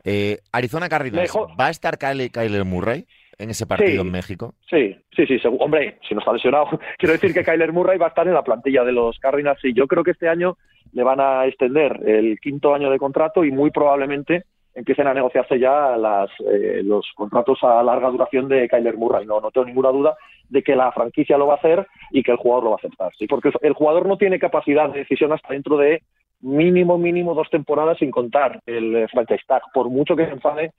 Eh, 0.04 0.40
Arizona 0.52 0.88
Cardinals, 0.90 1.34
¿va 1.60 1.68
a 1.68 1.70
estar 1.70 1.98
Kyle- 1.98 2.32
Kyler 2.32 2.66
Murray 2.66 3.06
en 3.40 3.50
ese 3.50 3.66
partido 3.66 4.02
Sí. 4.02 4.08
en 4.08 4.12
México? 4.12 4.54
Sí, 4.70 4.96
sí, 5.16 5.26
sí, 5.26 5.40
hombre, 5.60 5.98
si 6.08 6.14
no 6.14 6.20
está 6.20 6.34
lesionado. 6.34 6.68
Quiero 6.98 7.14
decir 7.14 7.34
que 7.34 7.44
Kyler 7.44 7.74
Murray 7.74 7.98
va 7.98 8.08
a 8.08 8.10
estar 8.10 8.28
en 8.28 8.34
la 8.34 8.44
plantilla 8.44 8.84
de 8.84 8.92
los 8.92 9.18
Cardinals 9.20 9.64
y 9.64 9.74
yo 9.74 9.88
creo 9.88 10.04
que 10.04 10.12
este 10.12 10.30
año 10.30 10.58
le 10.94 11.04
van 11.04 11.20
a 11.20 11.46
extender 11.46 12.00
el 12.08 12.40
quinto 12.40 12.74
año 12.76 12.90
de 12.92 12.98
contrato 13.00 13.44
y 13.44 13.52
muy 13.52 13.72
probablemente 13.72 14.44
empiecen 14.76 15.08
a 15.08 15.14
negociarse 15.14 15.60
ya 15.60 15.98
las, 15.98 16.30
eh, 16.52 16.82
los 16.84 17.06
contratos 17.16 17.58
a 17.64 17.82
larga 17.84 18.10
duración 18.10 18.48
de 18.48 18.68
Kyler 18.70 18.98
Murray. 18.98 19.26
No, 19.26 19.42
no 19.42 19.52
tengo 19.52 19.66
ninguna 19.66 19.90
duda 19.90 20.16
de 20.48 20.62
que 20.64 20.76
la 20.76 20.92
franquicia 20.92 21.38
lo 21.38 21.48
va 21.48 21.56
a 21.56 21.58
hacer 21.58 21.86
y 22.12 22.24
que 22.24 22.32
el 22.32 22.38
jugador 22.38 22.64
lo 22.64 22.70
va 22.72 22.76
a 22.76 22.80
aceptar. 22.80 23.12
Sí, 23.18 23.28
porque 23.28 23.52
el 23.62 23.74
jugador 23.74 24.06
no 24.08 24.18
tiene 24.18 24.40
capacidad 24.40 24.90
de 24.90 25.00
decisión 25.00 25.32
hasta 25.34 25.54
dentro 25.54 25.78
de 25.78 26.02
mínimo, 26.42 26.98
mínimo 26.98 27.34
dos 27.36 27.50
temporadas 27.50 27.98
sin 27.98 28.12
contar 28.12 28.62
el 28.66 29.08
franchise 29.10 29.44
tag. 29.48 29.62
Por 29.74 29.90
mucho 29.90 30.16
que 30.16 30.26
se 30.26 30.32
enfade, 30.32 30.72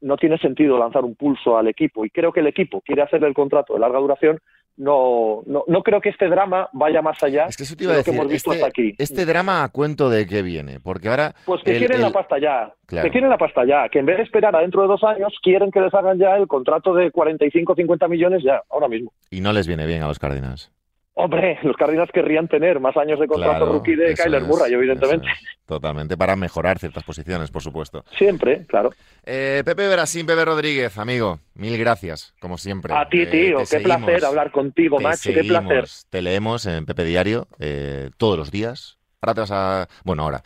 no 0.00 0.16
tiene 0.16 0.38
sentido 0.38 0.78
lanzar 0.78 1.04
un 1.04 1.14
pulso 1.14 1.56
al 1.58 1.68
equipo 1.68 2.04
y 2.04 2.10
creo 2.10 2.32
que 2.32 2.40
el 2.40 2.46
equipo 2.46 2.80
quiere 2.80 3.02
hacerle 3.02 3.28
el 3.28 3.34
contrato 3.34 3.74
de 3.74 3.80
larga 3.80 3.98
duración. 3.98 4.38
No, 4.76 5.42
no, 5.46 5.64
no 5.66 5.82
creo 5.82 6.00
que 6.00 6.08
este 6.08 6.26
drama 6.28 6.70
vaya 6.72 7.02
más 7.02 7.22
allá 7.22 7.44
Es 7.46 7.56
que 7.56 7.64
eso 7.64 7.76
te 7.76 7.84
de 7.84 7.90
iba 7.90 7.98
lo 7.98 8.04
que 8.04 8.10
hemos 8.12 8.28
visto 8.28 8.50
Este, 8.52 8.64
hasta 8.64 8.68
aquí. 8.68 8.94
este 8.96 9.26
drama 9.26 9.62
a 9.62 9.68
cuento 9.68 10.08
de 10.08 10.26
qué 10.26 10.40
viene, 10.40 10.80
porque 10.80 11.08
ahora 11.10 11.34
Pues 11.44 11.62
que 11.62 11.72
el- 11.72 11.78
quieren 11.78 11.96
el- 11.98 12.02
la 12.04 12.10
pasta 12.10 12.38
ya, 12.38 12.72
Claro. 12.86 13.04
que 13.04 13.10
quieren 13.10 13.28
la 13.28 13.36
pasta 13.36 13.66
ya, 13.66 13.88
que 13.90 13.98
en 13.98 14.06
vez 14.06 14.16
de 14.16 14.22
esperar 14.22 14.56
a 14.56 14.60
dentro 14.60 14.80
de 14.80 14.88
dos 14.88 15.04
años, 15.04 15.34
quieren 15.42 15.70
que 15.70 15.80
les 15.82 15.92
hagan 15.92 16.18
ya 16.18 16.34
el 16.36 16.46
contrato 16.46 16.94
de 16.94 17.10
45 17.10 17.72
o 17.74 17.76
50 17.76 18.08
millones 18.08 18.42
ya, 18.42 18.62
ahora 18.70 18.88
mismo. 18.88 19.12
y 19.30 19.42
no 19.42 19.52
les 19.52 19.66
viene 19.66 19.84
bien 19.86 20.02
a 20.02 20.06
los 20.08 20.18
Cardinals. 20.18 20.72
Hombre, 21.14 21.58
los 21.64 21.76
Cardinals 21.76 22.10
querrían 22.12 22.48
tener 22.48 22.80
más 22.80 22.96
años 22.96 23.18
de 23.20 23.26
contrato 23.26 23.56
Claro, 23.58 23.72
rookie 23.72 23.94
de 23.96 24.14
Kyler 24.14 24.42
es, 24.42 24.48
Murray, 24.48 24.72
evidentemente. 24.72 25.26
es. 25.26 25.38
Totalmente, 25.66 26.16
para 26.16 26.34
mejorar 26.36 26.78
ciertas 26.78 27.02
posiciones, 27.04 27.50
por 27.50 27.62
supuesto. 27.62 28.04
Siempre, 28.16 28.64
claro. 28.66 28.90
Eh, 29.24 29.62
Pepe 29.64 29.86
Berasín, 29.88 30.24
Pepe 30.24 30.44
Rodríguez, 30.44 30.96
amigo, 30.98 31.40
mil 31.54 31.76
gracias, 31.78 32.32
como 32.40 32.56
siempre. 32.58 32.94
A 32.94 33.08
ti, 33.08 33.22
Eh, 33.22 33.26
tío, 33.26 33.58
qué 33.58 33.66
seguimos, 33.66 33.98
placer 33.98 34.24
hablar 34.24 34.50
contigo, 34.50 34.98
macho, 35.00 35.30
qué 35.34 35.44
placer. 35.44 35.86
Te 36.08 36.22
leemos 36.22 36.64
en 36.66 36.86
Pepe 36.86 37.04
Diario 37.04 37.48
eh, 37.58 38.10
todos 38.16 38.38
los 38.38 38.50
días. 38.50 38.98
Ahora 39.20 39.34
te 39.34 39.40
vas 39.40 39.50
a... 39.50 39.88
Bueno, 40.04 40.22
ahora... 40.22 40.42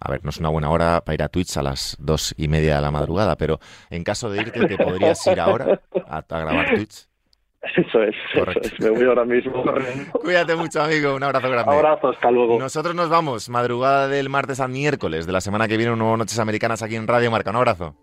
A 0.00 0.12
ver, 0.12 0.22
no 0.22 0.30
es 0.30 0.36
una 0.38 0.48
buena 0.48 0.70
hora 0.70 1.00
para 1.04 1.14
ir 1.14 1.22
a 1.24 1.28
Twitch 1.28 1.56
a 1.56 1.62
las 1.62 1.96
dos 1.98 2.32
y 2.38 2.46
media 2.46 2.76
de 2.76 2.82
la 2.82 2.92
madrugada, 2.92 3.34
pero 3.34 3.58
en 3.90 4.04
caso 4.04 4.30
de 4.30 4.42
irte, 4.42 4.64
te 4.64 4.76
podrías 4.78 5.26
ir 5.26 5.40
ahora 5.40 5.80
a, 6.06 6.18
a 6.18 6.38
grabar 6.38 6.72
Twitch. 6.72 7.07
Eso 7.60 8.02
es, 8.02 8.14
eso 8.34 8.50
es, 8.62 8.80
me 8.80 8.90
voy 8.90 9.04
ahora 9.04 9.24
mismo. 9.24 9.64
Cuídate 10.12 10.54
mucho, 10.54 10.80
amigo, 10.80 11.16
un 11.16 11.22
abrazo 11.24 11.50
grande. 11.50 11.74
Abrazo, 11.74 12.10
hasta 12.10 12.30
luego. 12.30 12.58
Nosotros 12.58 12.94
nos 12.94 13.08
vamos, 13.08 13.48
madrugada 13.48 14.06
del 14.06 14.28
martes 14.28 14.60
al 14.60 14.70
miércoles 14.70 15.26
de 15.26 15.32
la 15.32 15.40
semana 15.40 15.66
que 15.66 15.76
viene, 15.76 15.92
un 15.92 15.98
nuevo 15.98 16.16
Noches 16.16 16.38
Americanas 16.38 16.82
aquí 16.82 16.94
en 16.94 17.08
Radio 17.08 17.30
Marca. 17.30 17.50
Un 17.50 17.56
abrazo. 17.56 17.96